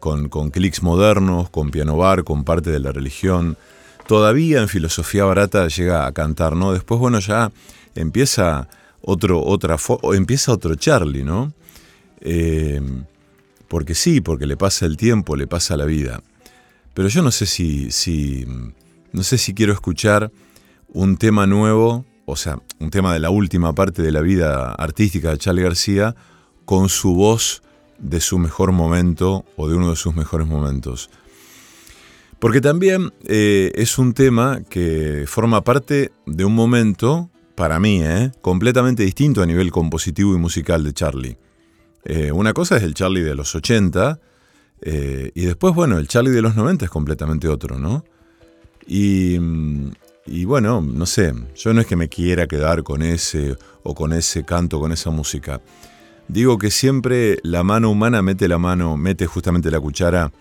Con, 0.00 0.28
con 0.28 0.50
clics 0.50 0.82
modernos, 0.82 1.48
con 1.48 1.70
piano 1.70 1.96
bar, 1.96 2.22
con 2.24 2.44
parte 2.44 2.70
de 2.70 2.80
la 2.80 2.92
religión. 2.92 3.56
Todavía 4.06 4.60
en 4.60 4.68
filosofía 4.68 5.24
barata 5.24 5.66
llega 5.68 6.06
a 6.06 6.12
cantar, 6.12 6.54
¿no? 6.54 6.72
Después, 6.72 7.00
bueno, 7.00 7.18
ya 7.18 7.50
empieza 7.94 8.68
otro, 9.02 9.42
otra, 9.42 9.76
empieza 10.14 10.52
otro 10.52 10.74
Charlie, 10.76 11.24
¿no? 11.24 11.52
Eh, 12.20 12.80
porque 13.68 13.94
sí, 13.94 14.20
porque 14.20 14.46
le 14.46 14.56
pasa 14.56 14.86
el 14.86 14.96
tiempo, 14.96 15.36
le 15.36 15.46
pasa 15.46 15.76
la 15.76 15.84
vida. 15.84 16.22
Pero 16.94 17.08
yo 17.08 17.22
no 17.22 17.30
sé 17.30 17.46
si, 17.46 17.90
si, 17.90 18.46
no 19.12 19.22
sé 19.22 19.38
si 19.38 19.54
quiero 19.54 19.72
escuchar 19.72 20.30
un 20.88 21.16
tema 21.16 21.46
nuevo, 21.46 22.04
o 22.26 22.36
sea, 22.36 22.60
un 22.78 22.90
tema 22.90 23.12
de 23.12 23.20
la 23.20 23.30
última 23.30 23.74
parte 23.74 24.02
de 24.02 24.12
la 24.12 24.20
vida 24.20 24.72
artística 24.72 25.30
de 25.30 25.38
Charlie 25.38 25.62
García, 25.62 26.14
con 26.64 26.88
su 26.88 27.14
voz 27.14 27.62
de 27.98 28.20
su 28.20 28.38
mejor 28.38 28.72
momento 28.72 29.44
o 29.56 29.68
de 29.68 29.76
uno 29.76 29.90
de 29.90 29.96
sus 29.96 30.14
mejores 30.14 30.46
momentos. 30.46 31.10
Porque 32.38 32.60
también 32.60 33.12
eh, 33.24 33.72
es 33.74 33.98
un 33.98 34.12
tema 34.12 34.60
que 34.68 35.24
forma 35.26 35.64
parte 35.64 36.12
de 36.26 36.44
un 36.44 36.54
momento, 36.54 37.30
para 37.54 37.80
mí, 37.80 38.02
eh, 38.02 38.30
completamente 38.42 39.02
distinto 39.02 39.42
a 39.42 39.46
nivel 39.46 39.70
compositivo 39.70 40.34
y 40.34 40.38
musical 40.38 40.84
de 40.84 40.92
Charlie. 40.92 41.38
Eh, 42.04 42.30
una 42.30 42.52
cosa 42.52 42.76
es 42.76 42.82
el 42.82 42.94
Charlie 42.94 43.22
de 43.22 43.34
los 43.34 43.54
80 43.54 44.20
eh, 44.82 45.32
y 45.34 45.42
después, 45.42 45.74
bueno, 45.74 45.98
el 45.98 46.06
Charlie 46.06 46.30
de 46.30 46.42
los 46.42 46.54
90 46.54 46.84
es 46.84 46.90
completamente 46.90 47.48
otro, 47.48 47.78
¿no? 47.78 48.04
Y, 48.86 49.38
y, 50.26 50.44
bueno, 50.44 50.80
no 50.80 51.06
sé, 51.06 51.34
yo 51.56 51.74
no 51.74 51.80
es 51.80 51.86
que 51.86 51.96
me 51.96 52.08
quiera 52.08 52.46
quedar 52.46 52.82
con 52.82 53.02
ese 53.02 53.56
o 53.82 53.94
con 53.94 54.12
ese 54.12 54.44
canto, 54.44 54.78
con 54.78 54.92
esa 54.92 55.10
música. 55.10 55.60
Digo 56.28 56.58
que 56.58 56.70
siempre 56.70 57.38
la 57.42 57.62
mano 57.62 57.90
humana 57.90 58.22
mete 58.22 58.46
la 58.46 58.58
mano, 58.58 58.96
mete 58.96 59.26
justamente 59.26 59.70
la 59.70 59.80
cuchara 59.80 60.32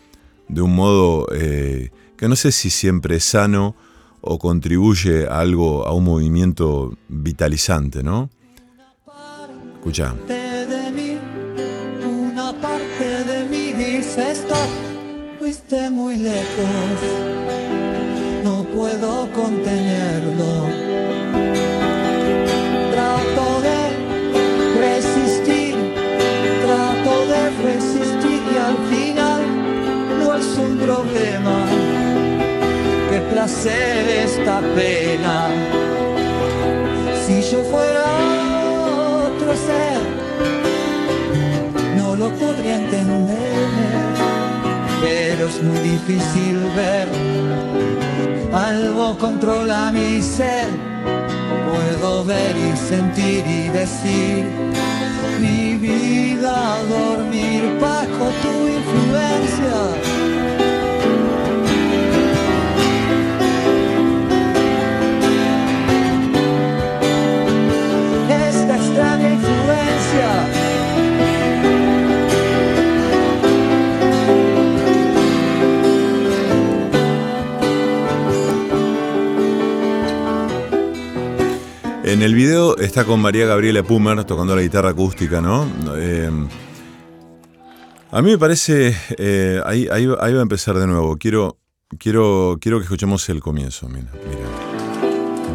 de 0.47 0.61
un 0.61 0.75
modo 0.75 1.27
eh, 1.33 1.91
que 2.17 2.27
no 2.27 2.35
sé 2.35 2.51
si 2.51 2.69
siempre 2.69 3.17
es 3.17 3.25
sano 3.25 3.75
o 4.21 4.39
contribuye 4.39 5.27
a 5.27 5.39
algo, 5.39 5.85
a 5.85 5.93
un 5.93 6.03
movimiento 6.03 6.97
vitalizante, 7.07 8.03
¿no? 8.03 8.29
Escucha. 9.75 10.15
Estás, 14.17 14.69
fuiste 15.39 15.89
muy 15.89 16.15
lejos, 16.15 16.67
no 18.45 18.63
puedo 18.73 19.29
contenerlo. 19.33 20.34
Problema. 30.95 31.57
Qué 33.09 33.19
placer 33.31 34.09
esta 34.25 34.61
pena. 34.75 35.49
Si 37.25 37.41
yo 37.41 37.63
fuera 37.63 38.05
otro 39.27 39.51
ser, 39.67 39.99
no 41.97 42.15
lo 42.15 42.29
podría 42.29 42.75
entender 42.77 43.55
pero 45.05 45.47
es 45.47 45.61
muy 45.61 45.79
difícil 45.79 46.57
ver. 46.75 47.07
Algo 48.53 49.17
controla 49.17 49.91
mi 49.91 50.21
ser, 50.21 50.67
puedo 51.69 52.23
ver 52.23 52.55
y 52.57 52.75
sentir 52.77 53.43
y 53.45 53.67
decir 53.69 54.45
mi 55.39 55.75
vida, 55.75 56.77
dormir 56.89 57.77
bajo 57.81 58.25
tu 58.41 58.53
influencia. 58.79 60.44
En 82.15 82.21
el 82.21 82.33
video 82.33 82.77
está 82.77 83.03
con 83.03 83.19
María 83.19 83.45
Gabriela 83.45 83.83
Pumer 83.83 84.23
tocando 84.23 84.55
la 84.55 84.61
guitarra 84.61 84.91
acústica, 84.91 85.41
¿no? 85.41 85.69
Eh, 85.97 86.31
a 88.09 88.21
mí 88.21 88.31
me 88.31 88.37
parece, 88.37 88.95
eh, 89.17 89.59
ahí, 89.65 90.05
va 90.05 90.23
a 90.23 90.41
empezar 90.41 90.77
de 90.77 90.87
nuevo. 90.87 91.17
Quiero, 91.17 91.57
quiero, 91.99 92.57
quiero 92.61 92.77
que 92.77 92.83
escuchemos 92.83 93.27
el 93.27 93.41
comienzo, 93.41 93.89
mira. 93.89 94.13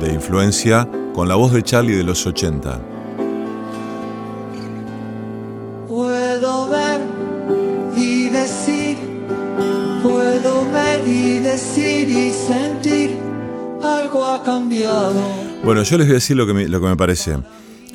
De 0.02 0.12
influencia 0.12 0.86
con 1.14 1.28
la 1.28 1.36
voz 1.36 1.54
de 1.54 1.62
Charlie 1.62 1.94
de 1.94 2.04
los 2.04 2.26
80. 2.26 2.78
Puedo 5.88 6.68
ver 6.68 7.00
y 7.96 8.28
decir, 8.28 8.98
puedo 10.02 10.70
ver 10.70 11.08
y 11.08 11.38
decir 11.38 12.06
y 12.10 12.30
sentir, 12.30 12.69
algo 13.98 14.24
ha 14.24 14.42
cambiado. 14.42 15.14
Bueno, 15.64 15.82
yo 15.82 15.98
les 15.98 16.06
voy 16.06 16.12
a 16.12 16.14
decir 16.14 16.36
lo 16.36 16.46
que 16.46 16.54
me, 16.54 16.96
parece. 16.96 17.38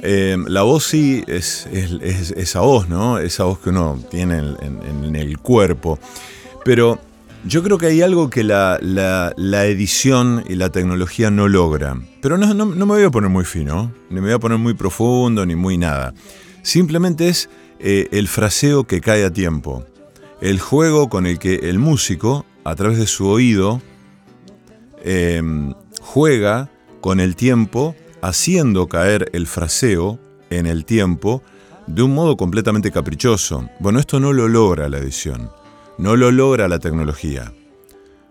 Eh, 0.01 0.38
la 0.47 0.62
voz 0.63 0.86
sí 0.86 1.23
es, 1.27 1.67
esa 1.67 2.60
voz, 2.60 2.89
¿no? 2.89 3.17
Esa 3.17 3.45
voz 3.45 3.60
que 3.60 3.69
uno 3.69 3.99
tiene 4.10 4.38
en, 4.38 5.15
el 5.15 5.38
cuerpo. 5.39 5.99
Pero 6.63 6.99
yo 7.45 7.63
creo 7.63 7.77
que 7.77 7.88
hay 7.88 8.01
algo 8.01 8.29
que 8.29 8.43
la, 8.43 8.79
edición 9.38 10.43
y 10.47 10.55
la 10.55 10.69
tecnología 10.69 11.31
no 11.31 11.47
logra. 11.47 11.97
Pero 12.21 12.38
no, 12.38 12.53
no, 12.53 12.65
me 12.65 12.86
voy 12.86 13.03
a 13.03 13.12
poner 13.12 13.29
muy 13.29 13.45
fino, 13.45 13.91
ni 14.10 14.15
me 14.15 14.27
voy 14.27 14.34
a 14.34 14.39
poner 14.39 14.58
muy 14.58 14.73
profundo, 14.73 15.45
ni 15.45 15.55
muy 15.55 15.77
nada. 15.77 16.13
Simplemente 16.62 17.27
es 17.29 17.49
eh, 17.79 18.10
el 18.12 18.27
fraseo 18.27 18.86
que 18.86 19.01
cae 19.01 19.25
a 19.25 19.31
tiempo. 19.31 19.86
El 20.41 20.60
juego 20.60 21.10
con 21.10 21.25
el 21.25 21.39
que 21.39 21.69
el 21.69 21.79
músico, 21.79 22.45
a 22.63 22.75
través 22.75 22.97
de 22.97 23.08
su 23.08 23.27
oído, 23.27 23.81
eh, 25.03 25.41
juega 26.15 26.69
con 27.01 27.19
el 27.19 27.36
tiempo, 27.36 27.93
haciendo 28.21 28.88
caer 28.88 29.30
el 29.34 29.47
fraseo 29.47 30.17
en 30.49 30.65
el 30.65 30.86
tiempo 30.86 31.43
de 31.88 32.04
un 32.04 32.13
modo 32.13 32.38
completamente 32.38 32.89
caprichoso. 32.89 33.69
Bueno, 33.82 33.99
esto 33.99 34.21
no 34.21 34.32
lo 34.32 34.47
logra 34.47 34.88
la 34.88 34.99
edición, 34.99 35.51
no 35.97 36.15
lo 36.15 36.32
logra 36.32 36.69
la 36.69 36.80
tecnología, 36.80 37.51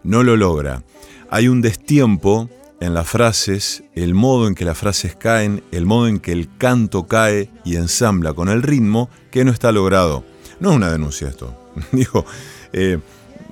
no 0.02 0.22
lo 0.22 0.34
logra. 0.38 0.82
Hay 1.28 1.48
un 1.48 1.60
destiempo 1.60 2.48
en 2.80 2.94
las 2.94 3.06
frases, 3.06 3.84
el 3.94 4.14
modo 4.14 4.48
en 4.48 4.54
que 4.54 4.64
las 4.64 4.78
frases 4.78 5.14
caen, 5.14 5.62
el 5.70 5.84
modo 5.84 6.08
en 6.08 6.20
que 6.20 6.32
el 6.32 6.48
canto 6.56 7.06
cae 7.06 7.50
y 7.66 7.76
ensambla 7.76 8.32
con 8.32 8.48
el 8.48 8.62
ritmo 8.62 9.10
que 9.30 9.44
no 9.44 9.50
está 9.52 9.72
logrado. 9.72 10.24
No 10.58 10.70
es 10.70 10.76
una 10.76 10.90
denuncia 10.90 11.28
esto. 11.28 11.54
Digo, 11.92 12.24
eh, 12.72 12.98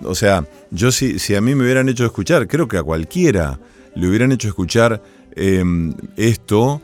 o 0.03 0.15
sea, 0.15 0.49
yo 0.71 0.91
si, 0.91 1.19
si 1.19 1.35
a 1.35 1.43
mí 1.43 1.55
me 1.55 1.65
hubieran 1.65 1.91
hecho 1.91 2.07
escuchar, 2.07 2.49
creo 2.49 2.67
que 2.67 2.79
a 2.79 2.83
cualquiera 2.83 3.59
le 3.95 4.09
hubieran 4.09 4.33
hecho 4.33 4.49
escuchar 4.49 5.03
em, 5.35 5.95
esto, 6.17 6.81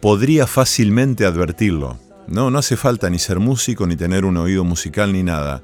podría 0.00 0.46
fácilmente 0.46 1.24
advertirlo. 1.24 1.98
No, 2.28 2.50
no 2.50 2.58
hace 2.58 2.76
falta 2.76 3.08
ni 3.08 3.18
ser 3.18 3.38
músico, 3.38 3.86
ni 3.86 3.96
tener 3.96 4.24
un 4.24 4.36
oído 4.36 4.64
musical, 4.64 5.12
ni 5.12 5.22
nada. 5.22 5.62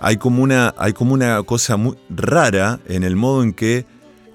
Hay 0.00 0.16
como 0.16 0.42
una, 0.42 0.74
hay 0.76 0.92
como 0.92 1.14
una 1.14 1.42
cosa 1.44 1.76
muy 1.76 1.96
rara 2.10 2.80
en 2.86 3.04
el 3.04 3.16
modo 3.16 3.42
en 3.42 3.52
que 3.52 3.86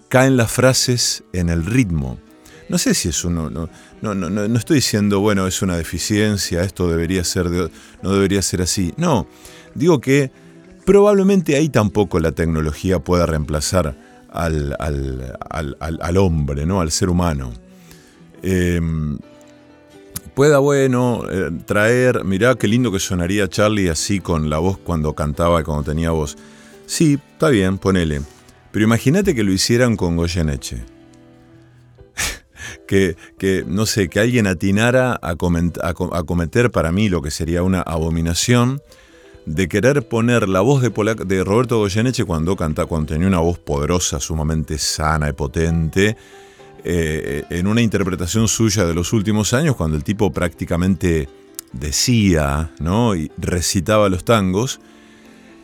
caen 0.10 0.38
las 0.38 0.52
frases 0.52 1.24
en 1.34 1.50
el 1.50 1.66
ritmo. 1.66 2.20
No 2.70 2.78
sé 2.78 2.94
si 2.94 3.10
es 3.10 3.24
uno. 3.24 3.50
No, 3.50 3.70
no, 4.02 4.16
no, 4.16 4.30
no 4.30 4.58
estoy 4.58 4.78
diciendo, 4.78 5.20
bueno, 5.20 5.48
es 5.48 5.62
una 5.62 5.78
deficiencia, 5.78 6.64
esto 6.64 6.90
debería 6.90 7.24
ser 7.24 7.50
no 8.02 8.12
debería 8.12 8.42
ser 8.42 8.62
así. 8.62 8.94
No, 8.98 9.28
digo 9.76 10.02
que 10.02 10.32
probablemente 10.86 11.56
ahí 11.56 11.70
tampoco 11.70 12.20
la 12.20 12.32
tecnología 12.32 13.00
pueda 13.00 13.26
reemplazar 13.26 14.07
al, 14.32 16.18
hombre, 16.18 16.66
¿no? 16.66 16.82
al 16.82 16.92
ser 16.92 17.10
humano. 17.10 17.54
Em, 18.44 19.18
pueda, 20.34 20.60
bueno, 20.60 21.24
eh, 21.30 21.52
traer, 21.66 22.24
mirá 22.24 22.56
qué 22.56 22.68
lindo 22.68 22.92
que 22.92 23.00
sonaría 23.00 23.48
Charlie 23.50 23.90
así 23.90 24.20
con 24.20 24.50
la 24.50 24.60
voz 24.60 24.78
cuando 24.78 25.14
cantaba 25.14 25.62
y 25.62 25.64
cuando 25.64 25.84
tenía 25.84 26.12
voz. 26.12 26.38
Sí, 26.86 27.20
está 27.34 27.50
bien, 27.50 27.78
ponele. 27.78 28.22
Pero 28.72 28.86
imagínate 28.86 29.34
que 29.34 29.44
lo 29.44 29.52
hicieran 29.52 29.96
con 29.96 30.16
Goyeneche. 30.16 30.84
que, 32.88 33.16
que, 33.40 33.64
no 33.68 33.86
sé, 33.86 34.10
que 34.10 34.20
alguien 34.20 34.48
atinara 34.48 35.14
a, 35.14 35.32
a, 35.32 36.24
cometer 36.24 36.72
para 36.72 36.92
mí 36.92 37.10
lo 37.10 37.22
que 37.22 37.32
sería 37.32 37.64
una 37.64 37.82
abominación 37.82 38.82
de 39.48 39.70
querer 39.70 40.06
poner 40.06 40.50
la 40.50 40.60
voz 40.60 40.82
de, 40.82 41.44
Roberto 41.44 41.78
Goyeneche 41.78 42.26
cuando, 42.26 42.58
canta, 42.58 42.86
cuando 42.86 43.14
tenía 43.14 43.28
una 43.28 43.40
voz 43.40 43.58
poderosa, 43.58 44.20
sumamente 44.20 44.78
sana 44.78 45.30
y 45.30 45.34
potente, 45.34 46.18
eh, 46.84 47.46
en 47.50 47.68
una 47.68 47.82
interpretación 47.82 48.50
suya 48.50 48.86
de 48.86 48.94
los 48.94 49.14
últimos 49.14 49.54
años, 49.54 49.78
cuando 49.78 49.96
el 49.96 50.04
tipo 50.04 50.34
prácticamente 50.34 51.30
decía 51.72 52.72
¿no? 52.80 53.16
y 53.16 53.32
recitaba 53.38 54.10
los 54.10 54.26
tangos, 54.26 54.82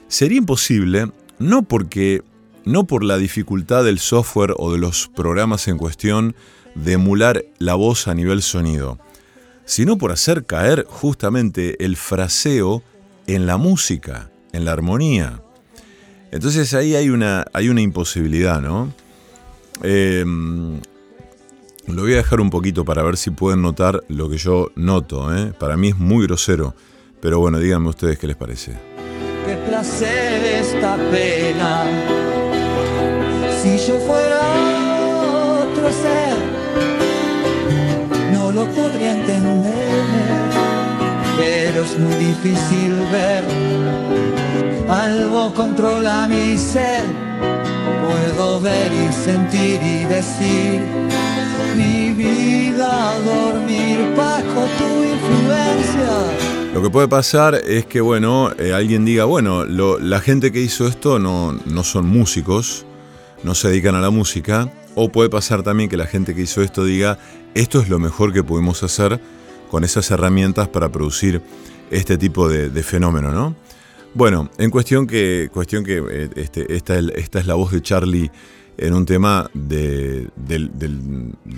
sería 0.07 0.37
imposible, 0.37 1.11
no 1.37 1.63
porque 1.63 2.23
no 2.63 2.85
por 2.85 3.03
la 3.03 3.17
dificultad 3.17 3.83
del 3.83 3.99
software 3.99 4.53
o 4.59 4.71
de 4.71 4.77
los 4.77 5.09
programas 5.09 5.67
en 5.67 5.77
cuestión 5.77 6.35
de 6.73 6.93
emular 6.93 7.43
la 7.59 7.75
voz 7.75 8.07
a 8.07 8.13
nivel 8.13 8.43
sonido, 8.43 8.97
sino 9.65 9.97
por 9.97 10.13
hacer 10.13 10.45
caer 10.45 10.85
justamente 10.87 11.83
el 11.83 11.97
fraseo 11.97 12.81
en 13.27 13.45
la 13.45 13.57
música, 13.57 14.29
en 14.51 14.65
la 14.65 14.71
armonía. 14.71 15.41
Entonces 16.31 16.73
ahí 16.73 16.95
hay 16.95 17.09
una, 17.09 17.45
hay 17.53 17.69
una 17.69 17.81
imposibilidad, 17.81 18.61
¿no? 18.61 18.93
Em, 19.83 20.79
lo 21.87 22.01
voy 22.03 22.13
a 22.13 22.17
dejar 22.17 22.39
un 22.39 22.49
poquito 22.49 22.85
para 22.85 23.03
ver 23.03 23.17
si 23.17 23.29
pueden 23.31 23.61
notar 23.61 24.03
lo 24.07 24.29
que 24.29 24.37
yo 24.37 24.71
noto. 24.75 25.35
¿eh? 25.35 25.53
Para 25.59 25.75
mí 25.77 25.89
es 25.89 25.97
muy 25.97 26.25
grosero, 26.25 26.75
pero 27.19 27.39
bueno, 27.39 27.59
díganme 27.59 27.89
ustedes 27.89 28.17
qué 28.17 28.27
les 28.27 28.35
parece. 28.35 28.71
Qué 29.45 29.55
placer 29.67 30.43
esta 30.43 30.95
pena. 31.11 31.83
Si 33.61 33.77
yo 33.77 33.99
fuera 33.99 34.39
otro 35.61 35.89
ser, 35.91 36.37
no 38.31 38.51
lo 38.51 38.65
podría 38.71 39.19
entender, 39.19 39.72
pero 41.37 41.83
es 41.83 41.97
muy 41.97 42.15
difícil 42.15 42.93
ver. 43.11 43.43
Algo 44.89 45.53
controla 45.53 46.27
mi 46.27 46.57
ser, 46.57 47.03
puedo 48.05 48.59
ver 48.61 48.91
y 48.91 49.11
sentir 49.13 49.81
y 49.81 50.05
decir 50.05 50.81
mi 51.75 52.11
vida 52.11 53.13
dormir 53.25 54.13
bajo 54.15 54.67
tu 54.77 55.03
influencia. 55.03 56.73
Lo 56.73 56.81
que 56.81 56.89
puede 56.89 57.07
pasar 57.07 57.55
es 57.55 57.85
que, 57.85 58.01
bueno, 58.01 58.51
eh, 58.57 58.73
alguien 58.73 59.05
diga, 59.05 59.25
bueno, 59.25 59.65
la 59.65 60.19
gente 60.19 60.51
que 60.51 60.59
hizo 60.59 60.87
esto 60.87 61.19
no, 61.19 61.53
no 61.65 61.83
son 61.83 62.07
músicos, 62.07 62.85
no 63.43 63.55
se 63.55 63.69
dedican 63.69 63.95
a 63.95 64.01
la 64.01 64.09
música, 64.09 64.71
o 64.95 65.09
puede 65.09 65.29
pasar 65.29 65.63
también 65.63 65.89
que 65.89 65.97
la 65.97 66.07
gente 66.07 66.35
que 66.35 66.41
hizo 66.41 66.61
esto 66.61 66.83
diga, 66.83 67.17
esto 67.53 67.79
es 67.79 67.89
lo 67.89 67.99
mejor 67.99 68.33
que 68.33 68.43
pudimos 68.43 68.83
hacer 68.83 69.19
con 69.73 69.83
esas 69.83 70.11
herramientas 70.11 70.67
para 70.67 70.91
producir 70.91 71.41
este 71.89 72.15
tipo 72.19 72.47
de, 72.47 72.83
fenómeno, 72.83 73.31
¿no? 73.31 73.55
Bueno, 74.13 74.51
en 74.59 74.69
cuestión 74.69 75.07
que, 75.07 75.49
cuestión 75.51 75.83
que 75.83 75.97
eh, 75.97 76.29
este, 76.35 76.75
esta, 76.75 76.99
es 76.99 77.47
la 77.47 77.55
voz 77.55 77.71
de 77.71 77.81
Charlie 77.81 78.29
en 78.77 78.93
un 78.93 79.07
tema 79.07 79.49
de, 79.55 80.29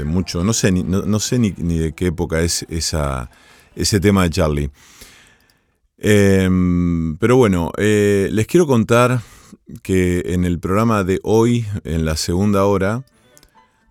mucho, 0.05 0.45
no 0.45 0.53
sé, 0.53 0.71
ni, 0.71 0.83
no, 0.83 1.19
sé 1.19 1.39
ni, 1.39 1.51
de 1.51 1.91
qué 1.91 2.05
época 2.05 2.39
es 2.39 2.65
ese 2.69 3.99
tema 3.99 4.23
de 4.23 4.29
Charlie. 4.29 4.71
Em, 5.97 7.17
pero 7.17 7.35
bueno, 7.35 7.73
eh, 7.77 8.29
les 8.31 8.47
quiero 8.47 8.65
contar 8.65 9.19
que 9.83 10.23
en 10.27 10.45
el 10.45 10.59
programa 10.59 11.03
de 11.03 11.19
hoy, 11.21 11.65
en 11.83 12.05
la 12.05 12.15
segunda 12.15 12.63
hora, 12.63 13.03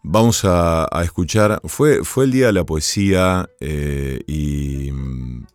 vamos 0.04 0.44
a, 0.44 0.88
escuchar, 1.02 1.60
fue, 1.64 2.04
fue 2.04 2.26
el 2.26 2.30
Día 2.30 2.46
de 2.46 2.52
la 2.52 2.64
Poesía 2.64 3.50
eh, 3.58 4.20
y 4.28 4.92
mm, 4.92 5.46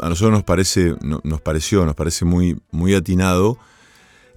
a 0.00 0.08
nosotros 0.08 0.32
nos 0.32 0.44
parece, 0.44 0.94
nos 1.02 1.40
pareció, 1.42 1.84
nos 1.84 1.94
parece 1.94 2.24
muy, 2.24 2.58
muy 2.70 2.94
atinado 2.94 3.58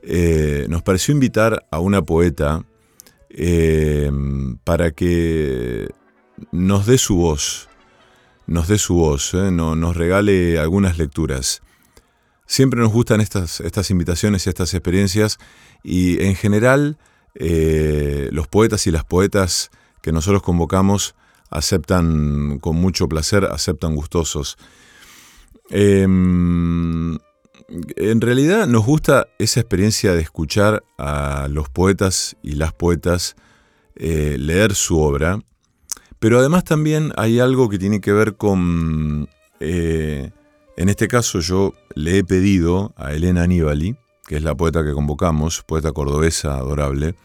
eh, 0.09 0.67
nos 0.69 0.83
pareció 0.83 1.13
invitar 1.13 1.67
a 1.69 1.79
una 1.79 2.01
poeta 2.01 2.63
eh, 3.29 4.09
para 4.63 4.91
que 4.91 5.89
nos 6.53 6.85
dé 6.85 6.97
su 6.97 7.17
voz, 7.17 7.67
nos 8.45 8.69
dé 8.69 8.77
su 8.77 8.95
voz, 8.95 9.33
eh, 9.33 9.51
nos 9.51 9.97
regale 9.97 10.59
algunas 10.59 10.97
lecturas. 10.97 11.61
Siempre 12.45 12.79
nos 12.79 12.93
gustan 12.93 13.19
estas, 13.19 13.59
estas 13.59 13.91
invitaciones 13.91 14.45
y 14.45 14.49
estas 14.49 14.73
experiencias 14.73 15.39
y 15.83 16.23
en 16.23 16.35
general 16.35 16.97
los 17.39 18.47
poetas 18.47 18.87
y 18.87 18.91
las 18.91 19.03
poetas 19.03 19.69
que 20.01 20.11
nosotros 20.11 20.41
convocamos 20.41 21.15
aceptan 21.49 22.59
con 22.59 22.75
mucho 22.75 23.07
placer, 23.07 23.45
aceptan 23.45 23.95
gustosos. 23.95 24.57
Em, 25.69 27.17
en 27.95 28.21
realidad 28.21 28.67
nos 28.67 28.85
gusta 28.85 29.27
esa 29.39 29.59
experiencia 29.59 30.13
de 30.13 30.21
escuchar 30.21 30.83
a 30.97 31.47
los 31.49 31.69
poetas 31.69 32.37
y 32.41 32.53
las 32.53 32.73
poetas 32.73 33.35
eh, 33.95 34.37
leer 34.39 34.75
su 34.75 34.99
obra, 34.99 35.41
pero 36.19 36.39
además 36.39 36.63
también 36.63 37.11
hay 37.17 37.39
algo 37.39 37.69
que 37.69 37.77
tiene 37.77 37.99
que 37.99 38.13
ver 38.13 38.37
con, 38.37 39.27
eh, 39.59 40.31
en 40.77 40.89
este 40.89 41.07
caso 41.07 41.39
yo 41.39 41.73
le 41.95 42.19
he 42.19 42.23
pedido 42.23 42.93
a 42.95 43.13
Elena 43.13 43.43
Aníbali, 43.43 43.97
que 44.25 44.37
es 44.37 44.43
la 44.43 44.55
poeta 44.55 44.85
que 44.85 44.93
convocamos, 44.93 45.63
poeta 45.63 45.91
cordobesa 45.91 46.55
adorable, 46.55 47.15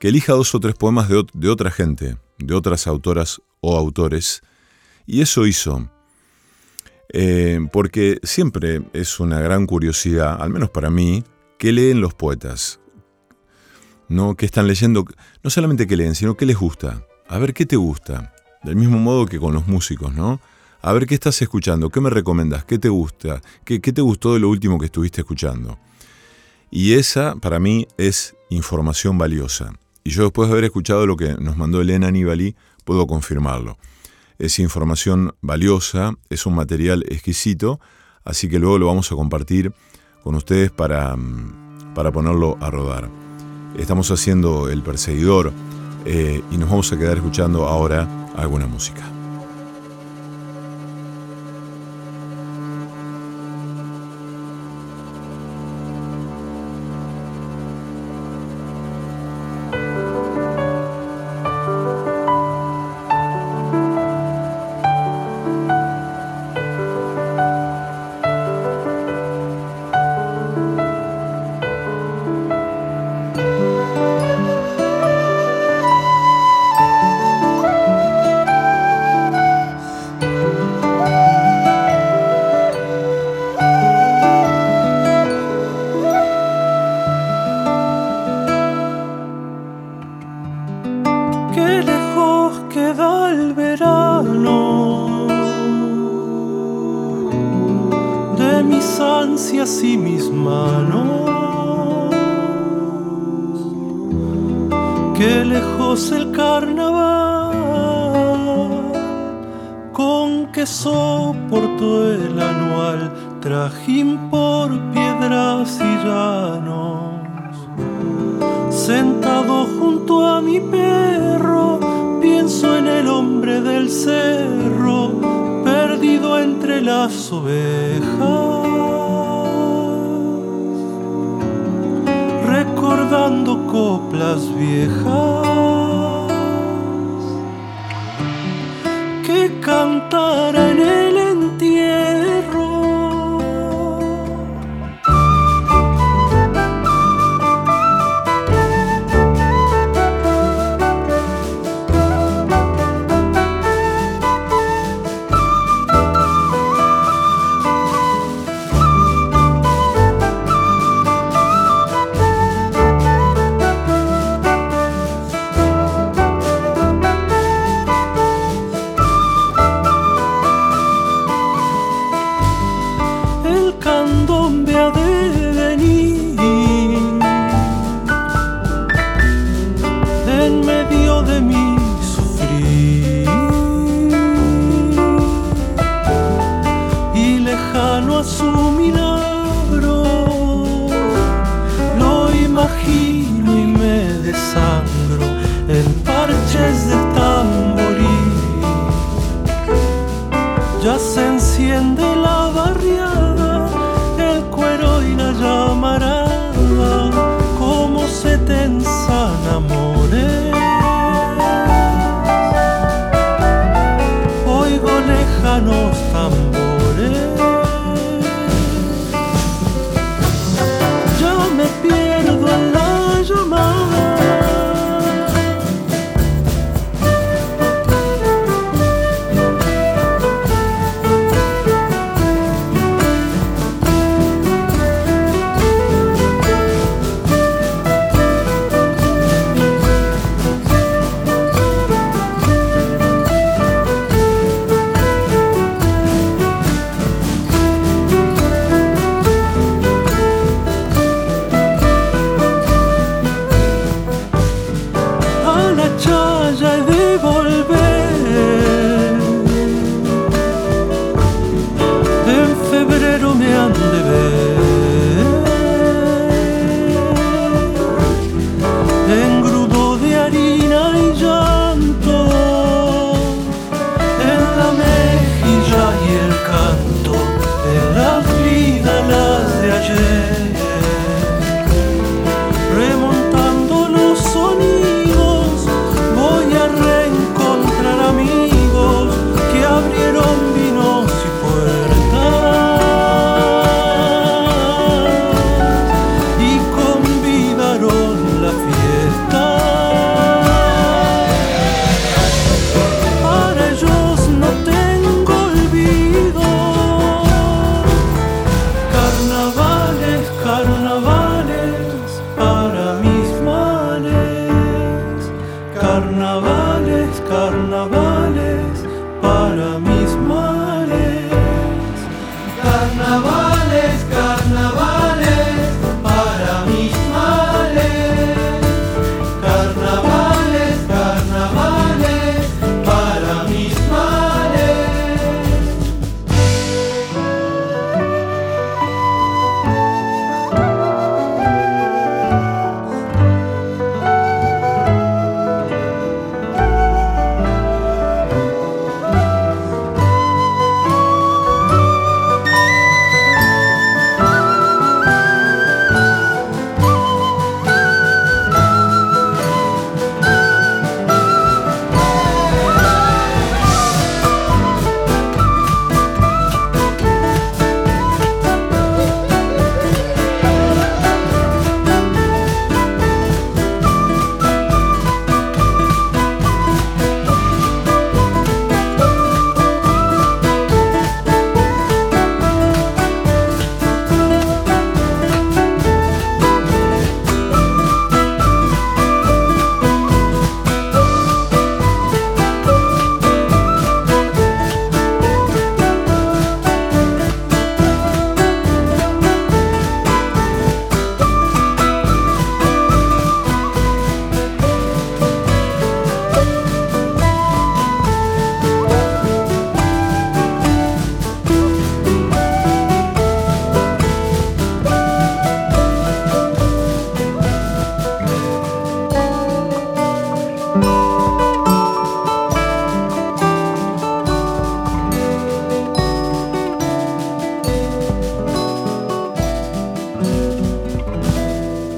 que 0.00 0.08
elija 0.08 0.32
dos 0.32 0.54
o 0.54 0.60
tres 0.60 0.74
poemas 0.74 1.08
de, 1.10 1.24
de 1.34 1.48
otra 1.50 1.70
gente, 1.70 2.16
de 2.38 2.54
otras 2.54 2.86
autoras 2.86 3.40
o 3.60 3.76
autores, 3.76 4.42
y 5.06 5.20
eso 5.20 5.46
hizo. 5.46 5.90
Eh, 7.12 7.60
porque 7.70 8.18
siempre 8.22 8.82
es 8.94 9.20
una 9.20 9.40
gran 9.40 9.66
curiosidad, 9.66 10.40
al 10.40 10.50
menos 10.50 10.70
para 10.70 10.88
mí, 10.88 11.22
qué 11.58 11.70
leen 11.72 12.00
los 12.00 12.14
poetas. 12.14 12.80
¿No? 14.08 14.36
¿Qué 14.36 14.46
están 14.46 14.66
leyendo? 14.66 15.04
No 15.42 15.50
solamente 15.50 15.86
qué 15.86 15.96
leen, 15.96 16.14
sino 16.14 16.34
qué 16.34 16.46
les 16.46 16.56
gusta. 16.56 17.04
A 17.28 17.38
ver 17.38 17.52
qué 17.52 17.66
te 17.66 17.76
gusta. 17.76 18.32
Del 18.62 18.76
mismo 18.76 18.98
modo 18.98 19.26
que 19.26 19.38
con 19.38 19.52
los 19.52 19.68
músicos, 19.68 20.14
¿no? 20.14 20.40
A 20.80 20.92
ver 20.94 21.06
qué 21.06 21.14
estás 21.14 21.40
escuchando, 21.42 21.90
qué 21.90 22.00
me 22.00 22.08
recomendas, 22.08 22.64
qué 22.64 22.78
te 22.78 22.88
gusta, 22.88 23.42
qué, 23.64 23.82
qué 23.82 23.92
te 23.92 24.00
gustó 24.00 24.32
de 24.32 24.40
lo 24.40 24.48
último 24.48 24.78
que 24.78 24.86
estuviste 24.86 25.20
escuchando. 25.20 25.78
Y 26.70 26.94
esa, 26.94 27.34
para 27.34 27.60
mí, 27.60 27.86
es 27.98 28.34
información 28.48 29.18
valiosa. 29.18 29.74
Y 30.04 30.10
yo 30.10 30.24
después 30.24 30.48
de 30.48 30.52
haber 30.52 30.64
escuchado 30.64 31.06
lo 31.06 31.16
que 31.16 31.34
nos 31.34 31.56
mandó 31.56 31.80
Elena 31.80 32.08
Aníbali, 32.08 32.56
puedo 32.84 33.06
confirmarlo 33.06 33.76
es 34.40 34.58
información 34.58 35.34
valiosa, 35.42 36.14
es 36.30 36.46
un 36.46 36.54
material 36.54 37.04
exquisito, 37.08 37.78
así 38.24 38.48
que 38.48 38.58
luego 38.58 38.78
lo 38.78 38.86
vamos 38.86 39.12
a 39.12 39.14
compartir 39.14 39.72
con 40.24 40.34
ustedes 40.34 40.70
para, 40.70 41.14
mm, 41.14 41.92
para 41.94 42.10
ponerlo 42.10 42.56
a 42.60 42.70
rodar. 42.70 43.08
Estamos 43.76 44.10
haciendo 44.10 44.70
El 44.70 44.82
Perseguidor 44.82 45.52
eh, 46.06 46.42
y 46.50 46.56
nos 46.56 46.70
vamos 46.70 46.90
a 46.92 46.98
quedar 46.98 47.18
escuchando 47.18 47.68
ahora 47.68 48.08
alguna 48.34 48.66
música. 48.66 49.19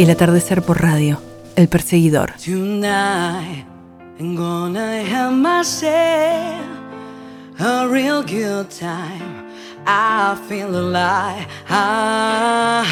El 0.02 0.10
atardecer 0.10 0.62
por 0.62 0.82
radio. 0.82 1.22
El 1.54 1.68
perseguidor. 1.68 2.32
Tonight 2.44 3.64
I'm 4.18 4.34
gonna 4.34 5.04
have 5.04 5.30
myself 5.30 6.60
a 7.60 7.86
real 7.88 8.24
good 8.24 8.68
time. 8.68 9.46
I 9.86 10.34
feel 10.48 10.74
alive, 10.74 11.46
high, 11.68 12.90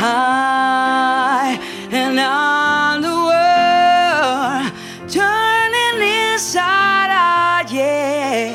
and 1.90 2.20
on 2.20 3.02
the 3.02 3.08
world 3.08 4.72
turning 5.08 6.00
inside 6.00 7.10
out, 7.10 7.72
yeah, 7.72 8.52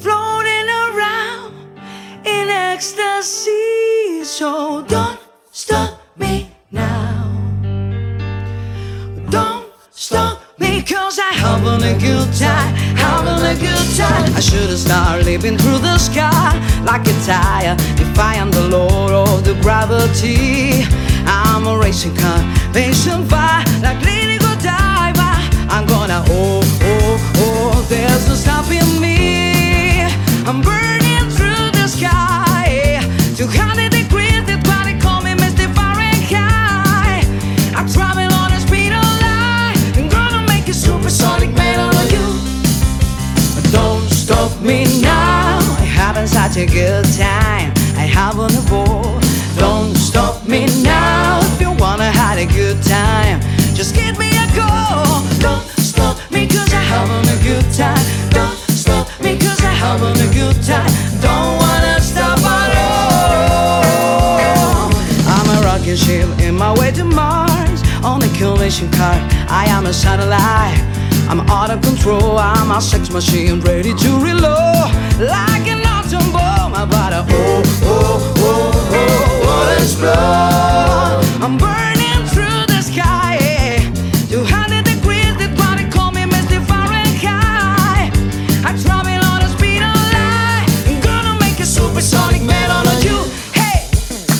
floating 0.00 0.70
around 0.70 1.52
in 2.24 2.48
ecstasy. 2.48 4.24
So 4.24 4.80
don't 4.88 5.20
stop 5.52 5.93
cause 11.14 11.24
I 11.24 11.32
having 11.34 11.82
a 11.82 11.98
good 11.98 12.32
time, 12.34 12.74
having 12.96 13.44
a 13.44 13.54
good 13.54 13.96
time. 13.96 14.34
I 14.34 14.40
should 14.40 14.68
have 14.70 14.78
started 14.78 15.26
living 15.26 15.56
through 15.56 15.78
the 15.78 15.98
sky 15.98 16.52
like 16.84 17.06
a 17.06 17.14
tire. 17.24 17.76
If 18.00 18.18
I 18.18 18.34
am 18.36 18.50
the 18.50 18.68
lord 18.68 19.12
of 19.12 19.44
the 19.44 19.54
gravity, 19.62 20.84
I'm 21.26 21.66
a 21.66 21.78
racing 21.78 22.16
car, 22.16 22.40
patient 22.72 23.28
fire 23.30 23.64
like 23.82 24.00
Lady 24.04 24.38
Godiva. 24.38 25.30
I'm 25.74 25.86
gonna, 25.86 26.24
oh, 26.28 26.62
oh, 26.82 27.32
oh, 27.36 27.86
there's 27.88 28.28
no 28.28 28.34
stopping 28.34 29.00
me. 29.00 30.02
I'm 30.46 30.60
burning 30.62 31.26
through 31.36 31.70
the 31.78 31.86
sky. 31.86 33.00
200 33.36 33.90
degrees, 33.90 34.23
Stop 44.44 44.60
me 44.60 44.84
now. 45.00 45.56
I 45.80 45.86
having 45.88 46.26
such 46.26 46.58
a 46.58 46.66
good 46.66 47.06
time. 47.16 47.72
I 47.96 48.04
haven't 48.04 48.52
a 48.52 48.60
ball. 48.68 49.18
Don't 49.56 49.96
stop 49.96 50.46
me 50.46 50.66
now. 50.82 51.40
If 51.40 51.62
you 51.62 51.72
wanna 51.72 52.10
have 52.12 52.36
a 52.36 52.44
good 52.44 52.82
time, 52.82 53.40
just 53.72 53.94
give 53.94 54.18
me 54.18 54.28
a 54.36 54.46
call. 54.52 55.24
Don't 55.40 55.64
stop 55.80 56.18
me 56.30 56.46
cause 56.46 56.70
I 56.74 56.82
having 56.92 57.26
a 57.26 57.38
good 57.42 57.64
time. 57.72 58.04
Don't 58.36 58.58
stop 58.68 59.08
me 59.22 59.38
cause 59.38 59.64
I 59.64 59.72
having 59.72 60.18
a 60.20 60.30
good 60.34 60.62
time. 60.62 60.92
Don't 61.24 61.56
wanna 61.62 61.98
stop 62.02 62.38
at 62.40 62.70
all. 62.84 63.82
I'm 65.26 65.48
a 65.56 65.58
rocket 65.64 65.96
ship 65.96 66.28
in 66.38 66.54
my 66.54 66.74
way 66.78 66.90
to 66.90 67.04
Mars 67.04 67.80
on 68.04 68.22
a 68.22 68.28
collision 68.36 68.90
car. 68.90 69.16
I 69.48 69.64
am 69.70 69.86
a 69.86 69.92
satellite. 69.94 71.03
I'm 71.28 71.40
out 71.48 71.70
of 71.70 71.80
control. 71.82 72.38
I'm 72.38 72.70
a 72.70 72.80
sex 72.80 73.10
machine 73.10 73.60
ready 73.60 73.94
to 73.94 74.08
reload 74.20 74.90
like 75.18 75.66
an 75.66 75.80
atom 75.80 76.30
bomb. 76.32 76.74
About 76.74 77.12
to 77.12 77.26
oh 77.30 77.62
oh 77.82 78.34
oh 78.38 78.72
oh 78.90 79.40
oh 79.42 79.78
explode. 79.80 81.42
I'm 81.42 81.56
burning 81.56 82.26
through 82.28 82.66
the 82.66 82.82
sky. 82.82 83.38
200 84.28 84.84
degrees, 84.84 85.34
call 85.90 86.12
me 86.12 86.22
Mr. 86.22 86.60
I 88.64 88.76
on 89.24 89.40
speed 89.48 89.82
of 89.82 89.94
light. 90.12 90.68
Gonna 91.02 91.38
make 91.40 91.58
a 91.60 91.66
supersonic 91.66 92.42
you. 93.04 93.18
Hey, 93.52 93.88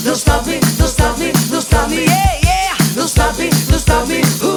don't 0.05 0.17
stop 0.17 0.47
me, 0.47 0.61
don't 0.79 0.89
stop 0.89 1.19
me, 1.19 1.33
don't 1.51 1.63
stop 1.63 1.89
me, 1.89 2.05
yeah, 2.05 2.41
yeah. 2.43 2.77
Don't 2.95 3.09
stop 3.09 3.39
me, 3.39 3.49
don't 3.69 3.79
stop 3.79 4.09
me, 4.09 4.23
ooh. 4.43 4.54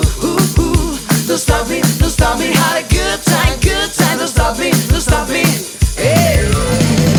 Don't 1.37 1.43
stop 1.43 1.69
me, 1.69 1.81
don't 1.99 2.09
stop 2.09 2.39
me, 2.39 2.47
had 2.47 2.83
a 2.83 2.87
good 2.89 3.21
time, 3.21 3.59
good 3.59 3.93
time. 3.93 4.17
Don't 4.17 4.27
stop 4.27 4.57
me, 4.57 4.71
don't 4.89 4.99
stop 4.99 5.29
me, 5.29 5.43
hey. 5.95 7.16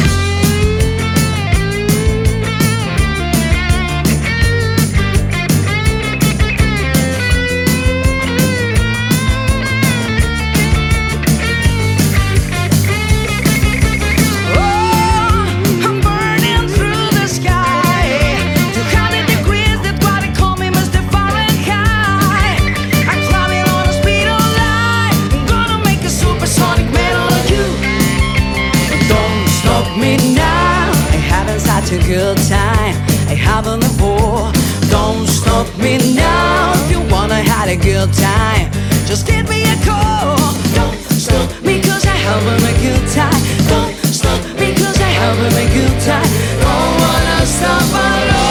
Have 37.68 37.80
a 37.80 37.84
good 37.84 38.12
time, 38.14 38.70
just 39.06 39.26
give 39.26 39.48
me 39.48 39.62
a 39.62 39.76
call. 39.84 40.36
Don't 40.74 40.96
stop 41.20 41.62
me 41.62 41.80
cause 41.80 42.06
I 42.06 42.16
having 42.16 42.64
a 42.64 42.72
good 42.80 43.06
time. 43.12 43.42
Don't 43.68 43.94
stop 44.12 44.40
me 44.58 44.74
cause 44.74 44.98
I 45.00 45.10
having 45.10 45.52
a 45.52 45.66
good 45.74 46.00
time. 46.00 46.30
Don't 46.60 47.00
wanna 47.00 47.46
stop 47.46 47.94
at 47.94 48.30
all. 48.32 48.48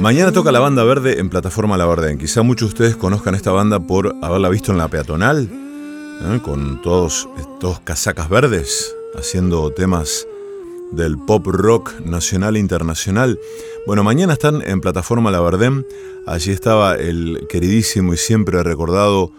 Mañana 0.00 0.30
toca 0.30 0.52
la 0.52 0.60
banda 0.60 0.84
verde 0.84 1.18
en 1.18 1.28
plataforma 1.28 1.76
La 1.76 1.84
Verdén. 1.84 2.18
Quizá 2.18 2.42
muchos 2.42 2.68
de 2.68 2.74
ustedes 2.74 2.96
conozcan 2.96 3.34
esta 3.34 3.50
banda 3.50 3.80
por 3.80 4.14
haberla 4.22 4.48
visto 4.48 4.70
en 4.70 4.78
la 4.78 4.86
peatonal, 4.86 5.50
¿eh? 6.22 6.40
con 6.40 6.80
todos 6.80 7.28
estos 7.36 7.80
casacas 7.80 8.28
verdes, 8.28 8.94
haciendo 9.18 9.70
temas 9.72 10.26
del 10.92 11.18
pop 11.18 11.46
rock 11.46 12.00
nacional 12.00 12.56
e 12.56 12.60
internacional. 12.60 13.38
Bueno, 13.86 14.04
mañana 14.04 14.32
están 14.32 14.62
en 14.62 14.80
plataforma 14.80 15.30
La. 15.30 15.40
Allí 16.26 16.52
estaba 16.52 16.94
el 16.94 17.46
queridísimo 17.48 18.14
y 18.14 18.16
siempre 18.16 18.62
recordado 18.62 19.32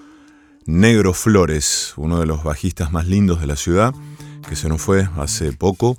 Negro 0.66 1.14
Flores, 1.14 1.94
uno 1.98 2.20
de 2.20 2.26
los 2.26 2.44
bajistas 2.44 2.92
más 2.92 3.08
lindos 3.08 3.40
de 3.42 3.48
la 3.48 3.56
ciudad, 3.56 3.94
que 4.48 4.56
se 4.56 4.70
nos 4.70 4.82
fue 4.82 5.08
hace 5.18 5.54
poco. 5.54 5.98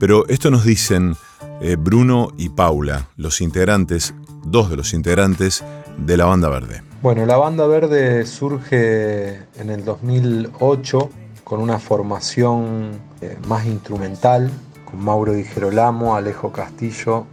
Pero 0.00 0.26
esto 0.28 0.50
nos 0.50 0.64
dicen 0.64 1.14
eh, 1.60 1.76
Bruno 1.78 2.32
y 2.38 2.48
Paula, 2.48 3.08
los 3.16 3.40
integrantes, 3.40 4.14
dos 4.44 4.70
de 4.70 4.76
los 4.76 4.94
integrantes 4.94 5.62
de 5.98 6.16
la 6.16 6.24
banda 6.24 6.48
verde. 6.48 6.82
Bueno, 7.02 7.26
la 7.26 7.36
banda 7.36 7.66
verde 7.66 8.24
surge 8.26 9.42
en 9.58 9.70
el 9.70 9.84
2008 9.84 11.10
con 11.52 11.60
una 11.60 11.78
formación 11.78 12.92
eh, 13.20 13.36
más 13.46 13.66
instrumental, 13.66 14.50
con 14.90 15.04
Mauro 15.04 15.34
Di 15.34 15.44
Gerolamo, 15.44 16.16
Alejo 16.16 16.50
Castillo 16.50 17.26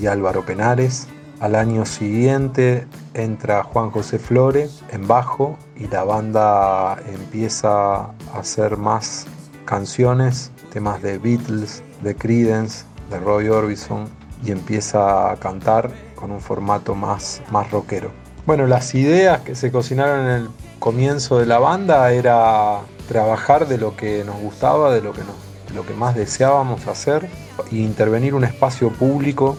y 0.00 0.06
Álvaro 0.06 0.46
Penares. 0.46 1.06
Al 1.38 1.54
año 1.54 1.84
siguiente 1.84 2.86
entra 3.12 3.62
Juan 3.62 3.90
José 3.90 4.18
Flore 4.18 4.70
en 4.90 5.06
bajo 5.06 5.58
y 5.76 5.86
la 5.86 6.02
banda 6.02 6.96
empieza 7.12 8.04
a 8.04 8.14
hacer 8.32 8.78
más 8.78 9.26
canciones, 9.66 10.50
temas 10.72 11.02
de 11.02 11.18
Beatles, 11.18 11.82
de 12.02 12.16
Creedence, 12.16 12.86
de 13.10 13.20
Roy 13.20 13.50
Orbison 13.50 14.08
y 14.42 14.50
empieza 14.50 15.30
a 15.30 15.36
cantar 15.36 15.90
con 16.14 16.30
un 16.30 16.40
formato 16.40 16.94
más, 16.94 17.42
más 17.50 17.70
rockero. 17.70 18.12
Bueno, 18.46 18.66
las 18.66 18.94
ideas 18.94 19.42
que 19.42 19.54
se 19.54 19.70
cocinaron 19.70 20.20
en 20.20 20.30
el 20.30 20.48
comienzo 20.78 21.38
de 21.38 21.44
la 21.44 21.58
banda 21.58 22.10
era 22.12 22.80
trabajar 23.08 23.66
de 23.66 23.78
lo 23.78 23.96
que 23.96 24.22
nos 24.24 24.40
gustaba, 24.40 24.92
de 24.92 25.00
lo 25.00 25.12
que, 25.12 25.22
nos, 25.22 25.74
lo 25.74 25.84
que 25.84 25.94
más 25.94 26.14
deseábamos 26.14 26.86
hacer 26.86 27.28
e 27.72 27.76
intervenir 27.76 28.34
un 28.34 28.44
espacio 28.44 28.90
público 28.90 29.56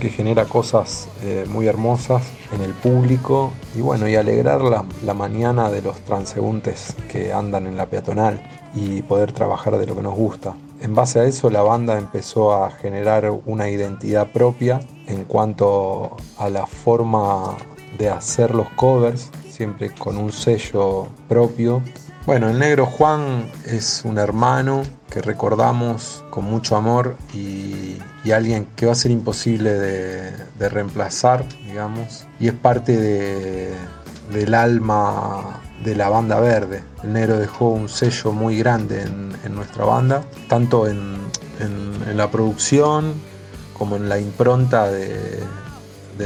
que 0.00 0.10
genera 0.10 0.44
cosas 0.44 1.08
eh, 1.22 1.44
muy 1.48 1.66
hermosas 1.66 2.22
en 2.52 2.62
el 2.62 2.72
público 2.72 3.52
y 3.76 3.80
bueno, 3.80 4.08
y 4.08 4.14
alegrar 4.14 4.62
la, 4.62 4.84
la 5.04 5.14
mañana 5.14 5.70
de 5.70 5.82
los 5.82 5.98
transeúntes 6.04 6.94
que 7.10 7.32
andan 7.32 7.66
en 7.66 7.76
la 7.76 7.86
peatonal 7.86 8.40
y 8.74 9.02
poder 9.02 9.32
trabajar 9.32 9.76
de 9.78 9.86
lo 9.86 9.96
que 9.96 10.02
nos 10.02 10.14
gusta. 10.14 10.54
En 10.80 10.94
base 10.94 11.20
a 11.20 11.24
eso 11.24 11.50
la 11.50 11.62
banda 11.62 11.98
empezó 11.98 12.54
a 12.54 12.70
generar 12.70 13.30
una 13.46 13.68
identidad 13.68 14.28
propia 14.28 14.80
en 15.06 15.24
cuanto 15.24 16.16
a 16.38 16.48
la 16.48 16.66
forma 16.66 17.56
de 17.98 18.08
hacer 18.08 18.54
los 18.54 18.68
covers, 18.70 19.30
siempre 19.50 19.90
con 19.94 20.16
un 20.16 20.32
sello 20.32 21.06
propio. 21.28 21.82
Bueno, 22.24 22.50
el 22.50 22.58
negro 22.60 22.86
Juan 22.86 23.50
es 23.66 24.02
un 24.04 24.16
hermano 24.16 24.84
que 25.10 25.20
recordamos 25.20 26.24
con 26.30 26.44
mucho 26.44 26.76
amor 26.76 27.16
y, 27.34 27.98
alguien 28.32 28.68
que 28.76 28.86
va 28.86 28.92
a 28.92 28.94
ser 28.94 29.10
imposible 29.10 29.72
de, 29.72 30.68
reemplazar, 30.68 31.44
digamos, 31.66 32.28
y 32.38 32.46
es 32.46 32.54
parte 32.54 32.96
de, 32.96 33.72
del 34.32 34.54
alma 34.54 35.60
de 35.84 35.96
la 35.96 36.08
banda 36.08 36.38
verde. 36.38 36.84
El 37.02 37.12
negro 37.14 37.40
dejó 37.40 37.70
un 37.70 37.88
sello 37.88 38.30
muy 38.30 38.56
grande 38.56 39.02
en, 39.02 39.54
nuestra 39.54 39.84
banda, 39.84 40.22
tanto 40.48 40.86
en, 40.86 41.16
la 42.14 42.30
producción 42.30 43.14
como 43.76 43.96
en 43.96 44.08
la 44.08 44.20
impronta 44.20 44.88
de 44.88 45.40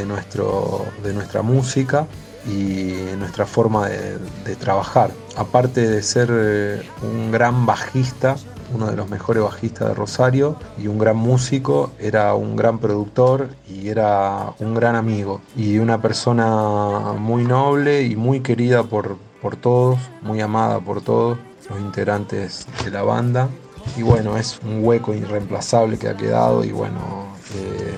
nuestra 0.05 1.41
música 1.41 2.07
y 2.47 2.95
nuestra 3.19 3.47
forma 3.47 3.89
de, 3.89 4.57
trabajar. 4.57 5.11
Aparte 5.37 5.87
de 5.87 6.03
ser 6.03 6.29
eh, 6.31 6.83
un 7.03 7.31
gran 7.31 7.67
bajista, 7.67 8.37
uno 8.75 8.87
de 8.87 8.97
los 8.97 9.09
mejores 9.09 9.43
bajistas 9.43 9.89
de 9.89 9.95
Rosario 9.95 10.57
y 10.79 10.87
un 10.87 10.99
gran 10.99 11.17
músico, 11.17 11.93
era 11.99 12.35
un 12.35 12.57
gran 12.57 12.79
productor 12.79 13.51
y 13.69 13.89
era 13.89 14.53
un 14.59 14.75
gran 14.75 14.97
amigo 14.97 15.41
y 15.57 15.79
una 15.79 16.01
persona 16.01 17.13
muy 17.19 17.45
noble 17.45 18.03
y 18.03 18.17
muy 18.17 18.41
querida 18.41 18.83
por, 18.85 19.17
por 19.43 19.57
todos, 19.57 19.99
muy 20.23 20.41
amada 20.41 20.81
por 20.81 21.03
todos 21.03 21.39
los 21.69 21.81
integrantes 21.81 22.67
de 22.85 22.91
la 22.91 23.03
banda. 23.03 23.49
Y 23.97 24.03
bueno, 24.03 24.37
es 24.37 24.59
un 24.65 24.85
hueco 24.85 25.15
irreemplazable 25.15 25.99
que 25.99 26.09
ha 26.09 26.17
quedado 26.17 26.65
y 26.65 26.73
bueno, 26.73 27.27
eh, 27.55 27.95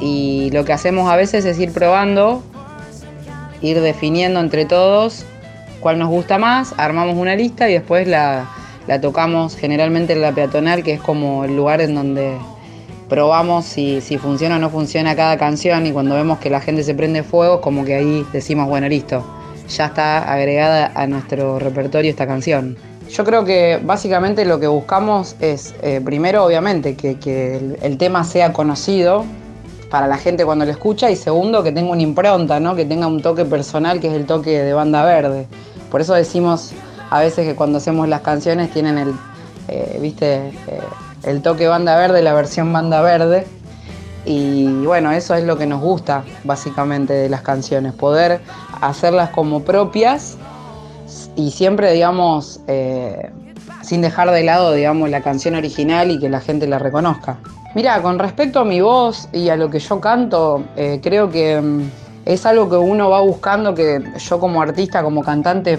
y 0.01 0.49
lo 0.51 0.65
que 0.65 0.73
hacemos 0.73 1.09
a 1.09 1.15
veces 1.15 1.45
es 1.45 1.59
ir 1.59 1.71
probando, 1.71 2.43
ir 3.61 3.79
definiendo 3.81 4.39
entre 4.39 4.65
todos 4.65 5.25
cuál 5.79 5.99
nos 5.99 6.09
gusta 6.09 6.37
más, 6.37 6.73
armamos 6.77 7.15
una 7.15 7.35
lista 7.35 7.69
y 7.69 7.73
después 7.73 8.07
la, 8.07 8.49
tocamos 9.01 9.55
generalmente 9.55 10.13
en 10.13 10.21
la 10.21 10.31
peatonal, 10.31 10.83
que 10.83 10.93
es 10.93 11.01
como 11.01 11.45
el 11.45 11.55
lugar 11.55 11.81
en 11.81 11.95
donde 11.95 12.35
probamos 13.07 13.65
si, 13.65 14.01
si, 14.01 14.17
funciona 14.17 14.55
o 14.55 14.59
no 14.59 14.71
funciona 14.71 15.15
cada 15.15 15.37
canción 15.37 15.85
y 15.85 15.91
cuando 15.91 16.15
vemos 16.15 16.39
que 16.39 16.49
la 16.49 16.59
gente 16.59 16.83
se 16.83 16.95
prende 16.95 17.21
fuego, 17.21 17.61
como 17.61 17.85
que 17.85 17.93
ahí 17.93 18.25
decimos, 18.33 18.67
bueno, 18.67 18.89
listo, 18.89 19.23
ya 19.69 19.85
está 19.85 20.31
agregada 20.31 20.91
a 20.95 21.05
nuestro 21.05 21.59
repertorio 21.59 22.09
esta 22.09 22.25
canción. 22.25 22.77
Yo 23.09 23.23
creo 23.23 23.45
que 23.45 23.79
básicamente 23.83 24.45
lo 24.45 24.59
que 24.59 24.67
buscamos 24.67 25.35
es, 25.39 25.75
eh, 25.81 26.01
primero, 26.03 26.43
obviamente, 26.43 26.95
que, 26.95 27.77
el, 27.81 27.97
tema 27.97 28.23
sea 28.23 28.51
conocido 28.51 29.25
para 29.89 30.07
la 30.07 30.17
gente 30.17 30.43
cuando 30.43 30.65
lo 30.65 30.71
escucha 30.71 31.09
y 31.11 31.15
segundo, 31.15 31.63
que 31.63 31.71
tenga 31.71 31.91
una 31.91 32.01
impronta, 32.01 32.59
¿no? 32.59 32.75
que 32.75 32.83
tenga 32.83 33.07
un 33.07 33.21
toque 33.21 33.45
personal, 33.45 33.99
que 33.99 34.07
es 34.07 34.13
el 34.13 34.25
toque 34.25 34.61
de 34.61 34.73
banda 34.73 35.05
verde. 35.05 35.47
Por 35.91 36.01
eso 36.01 36.13
decimos 36.13 36.73
a 37.11 37.19
veces 37.19 37.47
que 37.47 37.55
cuando 37.55 37.77
hacemos 37.77 38.09
las 38.09 38.21
canciones 38.21 38.71
tienen 38.71 38.97
el, 38.97 39.13
eh, 39.67 39.99
¿viste? 40.01 40.47
Eh, 40.47 40.81
el 41.23 41.41
toque 41.41 41.67
banda 41.67 41.95
verde, 41.95 42.21
la 42.21 42.33
versión 42.33 42.73
banda 42.73 43.01
verde. 43.01 43.45
Y 44.25 44.83
bueno, 44.85 45.11
eso 45.11 45.35
es 45.35 45.43
lo 45.43 45.57
que 45.57 45.67
nos 45.67 45.79
gusta 45.79 46.23
básicamente 46.43 47.13
de 47.13 47.29
las 47.29 47.41
canciones, 47.41 47.93
poder 47.93 48.41
hacerlas 48.81 49.29
como 49.29 49.63
propias 49.63 50.37
y 51.35 51.51
siempre, 51.51 51.91
digamos, 51.91 52.59
eh, 52.67 53.31
sin 53.81 54.01
dejar 54.01 54.31
de 54.31 54.43
lado, 54.43 54.73
digamos, 54.73 55.09
la 55.09 55.21
canción 55.21 55.55
original 55.55 56.11
y 56.11 56.19
que 56.19 56.29
la 56.29 56.39
gente 56.39 56.67
la 56.67 56.79
reconozca. 56.79 57.37
Mira, 57.75 58.01
con 58.01 58.19
respecto 58.19 58.59
a 58.59 58.65
mi 58.65 58.81
voz 58.81 59.27
y 59.33 59.49
a 59.49 59.57
lo 59.57 59.69
que 59.69 59.79
yo 59.79 59.99
canto, 59.99 60.63
eh, 60.75 60.99
creo 61.03 61.29
que 61.29 61.59
mm, 61.59 61.89
es 62.25 62.45
algo 62.45 62.69
que 62.69 62.77
uno 62.77 63.09
va 63.09 63.19
buscando, 63.21 63.75
que 63.75 64.01
yo 64.17 64.39
como 64.39 64.61
artista, 64.61 65.03
como 65.03 65.21
cantante, 65.21 65.77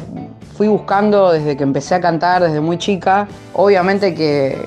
fui 0.57 0.69
buscando 0.69 1.33
desde 1.33 1.57
que 1.57 1.63
empecé 1.63 1.95
a 1.95 2.01
cantar, 2.01 2.43
desde 2.43 2.61
muy 2.61 2.79
chica. 2.79 3.27
Obviamente 3.55 4.15
que, 4.15 4.59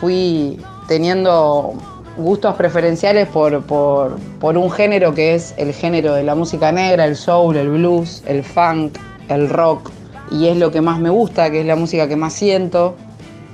fui 0.00 0.58
teniendo 0.88 1.74
gustos 2.16 2.54
preferenciales 2.54 3.28
por, 3.28 3.62
por 3.64 4.56
un 4.56 4.70
género 4.70 5.12
que 5.12 5.34
es 5.34 5.52
el 5.58 5.74
género 5.74 6.14
de 6.14 6.22
la 6.22 6.34
música 6.34 6.72
negra, 6.72 7.04
el 7.04 7.16
soul, 7.16 7.56
el 7.56 7.68
blues, 7.68 8.22
el 8.26 8.42
funk, 8.42 8.96
el 9.28 9.50
rock 9.50 9.90
y 10.30 10.48
es 10.48 10.56
lo 10.56 10.70
que 10.70 10.80
más 10.80 10.98
me 10.98 11.10
gusta, 11.10 11.50
que 11.50 11.60
es 11.60 11.66
la 11.66 11.76
música 11.76 12.08
que 12.08 12.16
más 12.16 12.32
siento. 12.32 12.96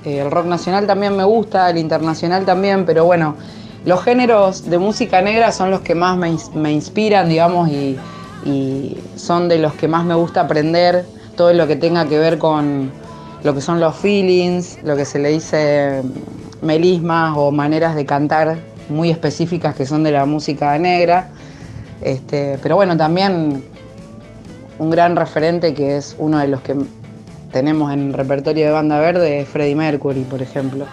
Eh, 0.04 0.18
el 0.18 0.30
rock 0.30 0.46
nacional 0.46 0.86
también 0.86 1.16
me 1.16 1.24
gusta, 1.24 1.70
el 1.70 1.78
internacional 1.78 2.44
también, 2.44 2.84
pero 2.84 3.04
bueno, 3.04 3.36
los 3.84 4.02
géneros 4.02 4.68
de 4.68 4.78
música 4.78 5.22
negra 5.22 5.52
son 5.52 5.70
los 5.70 5.80
que 5.80 5.94
más 5.94 6.16
me, 6.16 6.72
inspiran, 6.72 7.28
digamos, 7.28 7.68
y, 7.68 7.98
son 9.14 9.48
de 9.48 9.58
los 9.58 9.72
que 9.74 9.86
más 9.86 10.04
me 10.04 10.14
gusta 10.14 10.42
aprender, 10.42 11.04
todo 11.36 11.52
lo 11.52 11.68
que 11.68 11.76
tenga 11.76 12.06
que 12.08 12.18
ver 12.18 12.38
con 12.38 12.90
lo 13.44 13.54
que 13.54 13.60
son 13.60 13.78
los 13.78 13.94
feelings, 13.96 14.78
lo 14.82 14.96
que 14.96 15.04
se 15.04 15.20
le 15.20 15.28
dice 15.28 16.02
melismas 16.60 17.34
o 17.36 17.52
maneras 17.52 17.94
de 17.94 18.04
cantar 18.04 18.56
muy 18.88 19.10
específicas 19.10 19.76
que 19.76 19.86
son 19.86 20.02
de 20.02 20.10
la 20.10 20.26
música 20.26 20.76
negra. 20.78 21.30
Este, 22.00 22.58
pero 22.62 22.74
bueno, 22.74 22.96
también 22.96 23.62
un 24.78 24.90
gran 24.90 25.16
referente 25.16 25.74
que 25.74 25.96
es 25.96 26.16
uno 26.18 26.38
de 26.38 26.48
los 26.48 26.60
que 26.62 26.76
tenemos 27.52 27.92
en 27.92 28.08
el 28.08 28.12
repertorio 28.14 28.66
de 28.66 28.72
banda 28.72 28.98
verde 28.98 29.40
es 29.40 29.48
Freddie 29.48 29.76
Mercury, 29.76 30.22
por 30.22 30.42
ejemplo. 30.42 30.86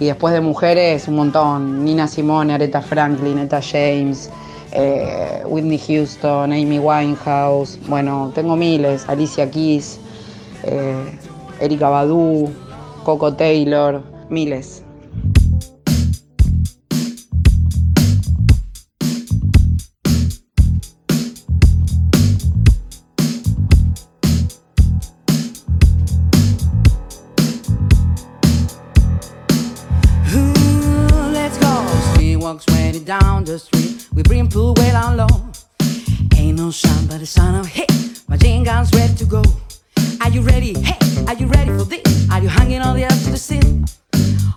Y 0.00 0.06
después 0.06 0.32
de 0.32 0.40
mujeres, 0.40 1.08
un 1.08 1.16
montón. 1.16 1.84
Nina 1.84 2.06
Simone, 2.06 2.54
Aretha 2.54 2.80
Franklin, 2.80 3.38
Etta 3.38 3.60
James, 3.60 4.30
eh, 4.70 5.42
Whitney 5.44 5.78
Houston, 5.78 6.52
Amy 6.52 6.78
Winehouse. 6.78 7.78
Bueno, 7.88 8.30
tengo 8.34 8.54
miles. 8.54 9.08
Alicia 9.08 9.50
Keys, 9.50 9.98
eh, 10.62 11.18
Erika 11.60 11.88
Badu, 11.88 12.48
Coco 13.02 13.34
Taylor, 13.34 14.00
miles. 14.28 14.84
Street. 33.58 34.08
We 34.12 34.22
bring 34.22 34.48
pool 34.48 34.74
well 34.76 34.96
on 35.04 35.16
low. 35.16 35.50
Ain't 36.36 36.58
no 36.58 36.70
sun 36.70 37.06
but 37.06 37.18
the 37.20 37.26
sun 37.26 37.54
of 37.54 37.66
hey. 37.66 37.86
Machine 38.28 38.64
guns 38.64 38.90
ready 38.94 39.14
to 39.14 39.24
go. 39.24 39.42
Are 40.20 40.30
you 40.30 40.42
ready? 40.42 40.78
Hey, 40.78 40.98
are 41.26 41.34
you 41.34 41.46
ready 41.46 41.70
for 41.70 41.84
this? 41.84 42.30
Are 42.30 42.40
you 42.40 42.48
hanging 42.48 42.80
on 42.80 42.96
the 42.96 43.04
edge 43.04 43.26
of 43.26 43.32
the 43.32 43.38
seat? 43.38 43.64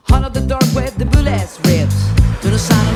Hold 0.09 0.25
up 0.25 0.33
the 0.33 0.41
door 0.41 0.59
with 0.75 0.97
the 0.97 1.05
bullets 1.05 1.59
rips 1.65 2.09
to 2.41 2.49
the 2.49 2.59
sound 2.59 2.90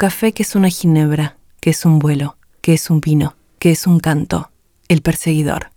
café 0.00 0.32
que 0.32 0.44
es 0.44 0.54
una 0.54 0.70
ginebra, 0.70 1.36
que 1.60 1.68
es 1.68 1.84
un 1.84 1.98
vuelo, 1.98 2.38
que 2.62 2.72
es 2.72 2.88
un 2.88 3.02
vino, 3.02 3.36
que 3.58 3.70
es 3.70 3.86
un 3.86 4.00
canto, 4.00 4.50
el 4.88 5.02
perseguidor. 5.02 5.72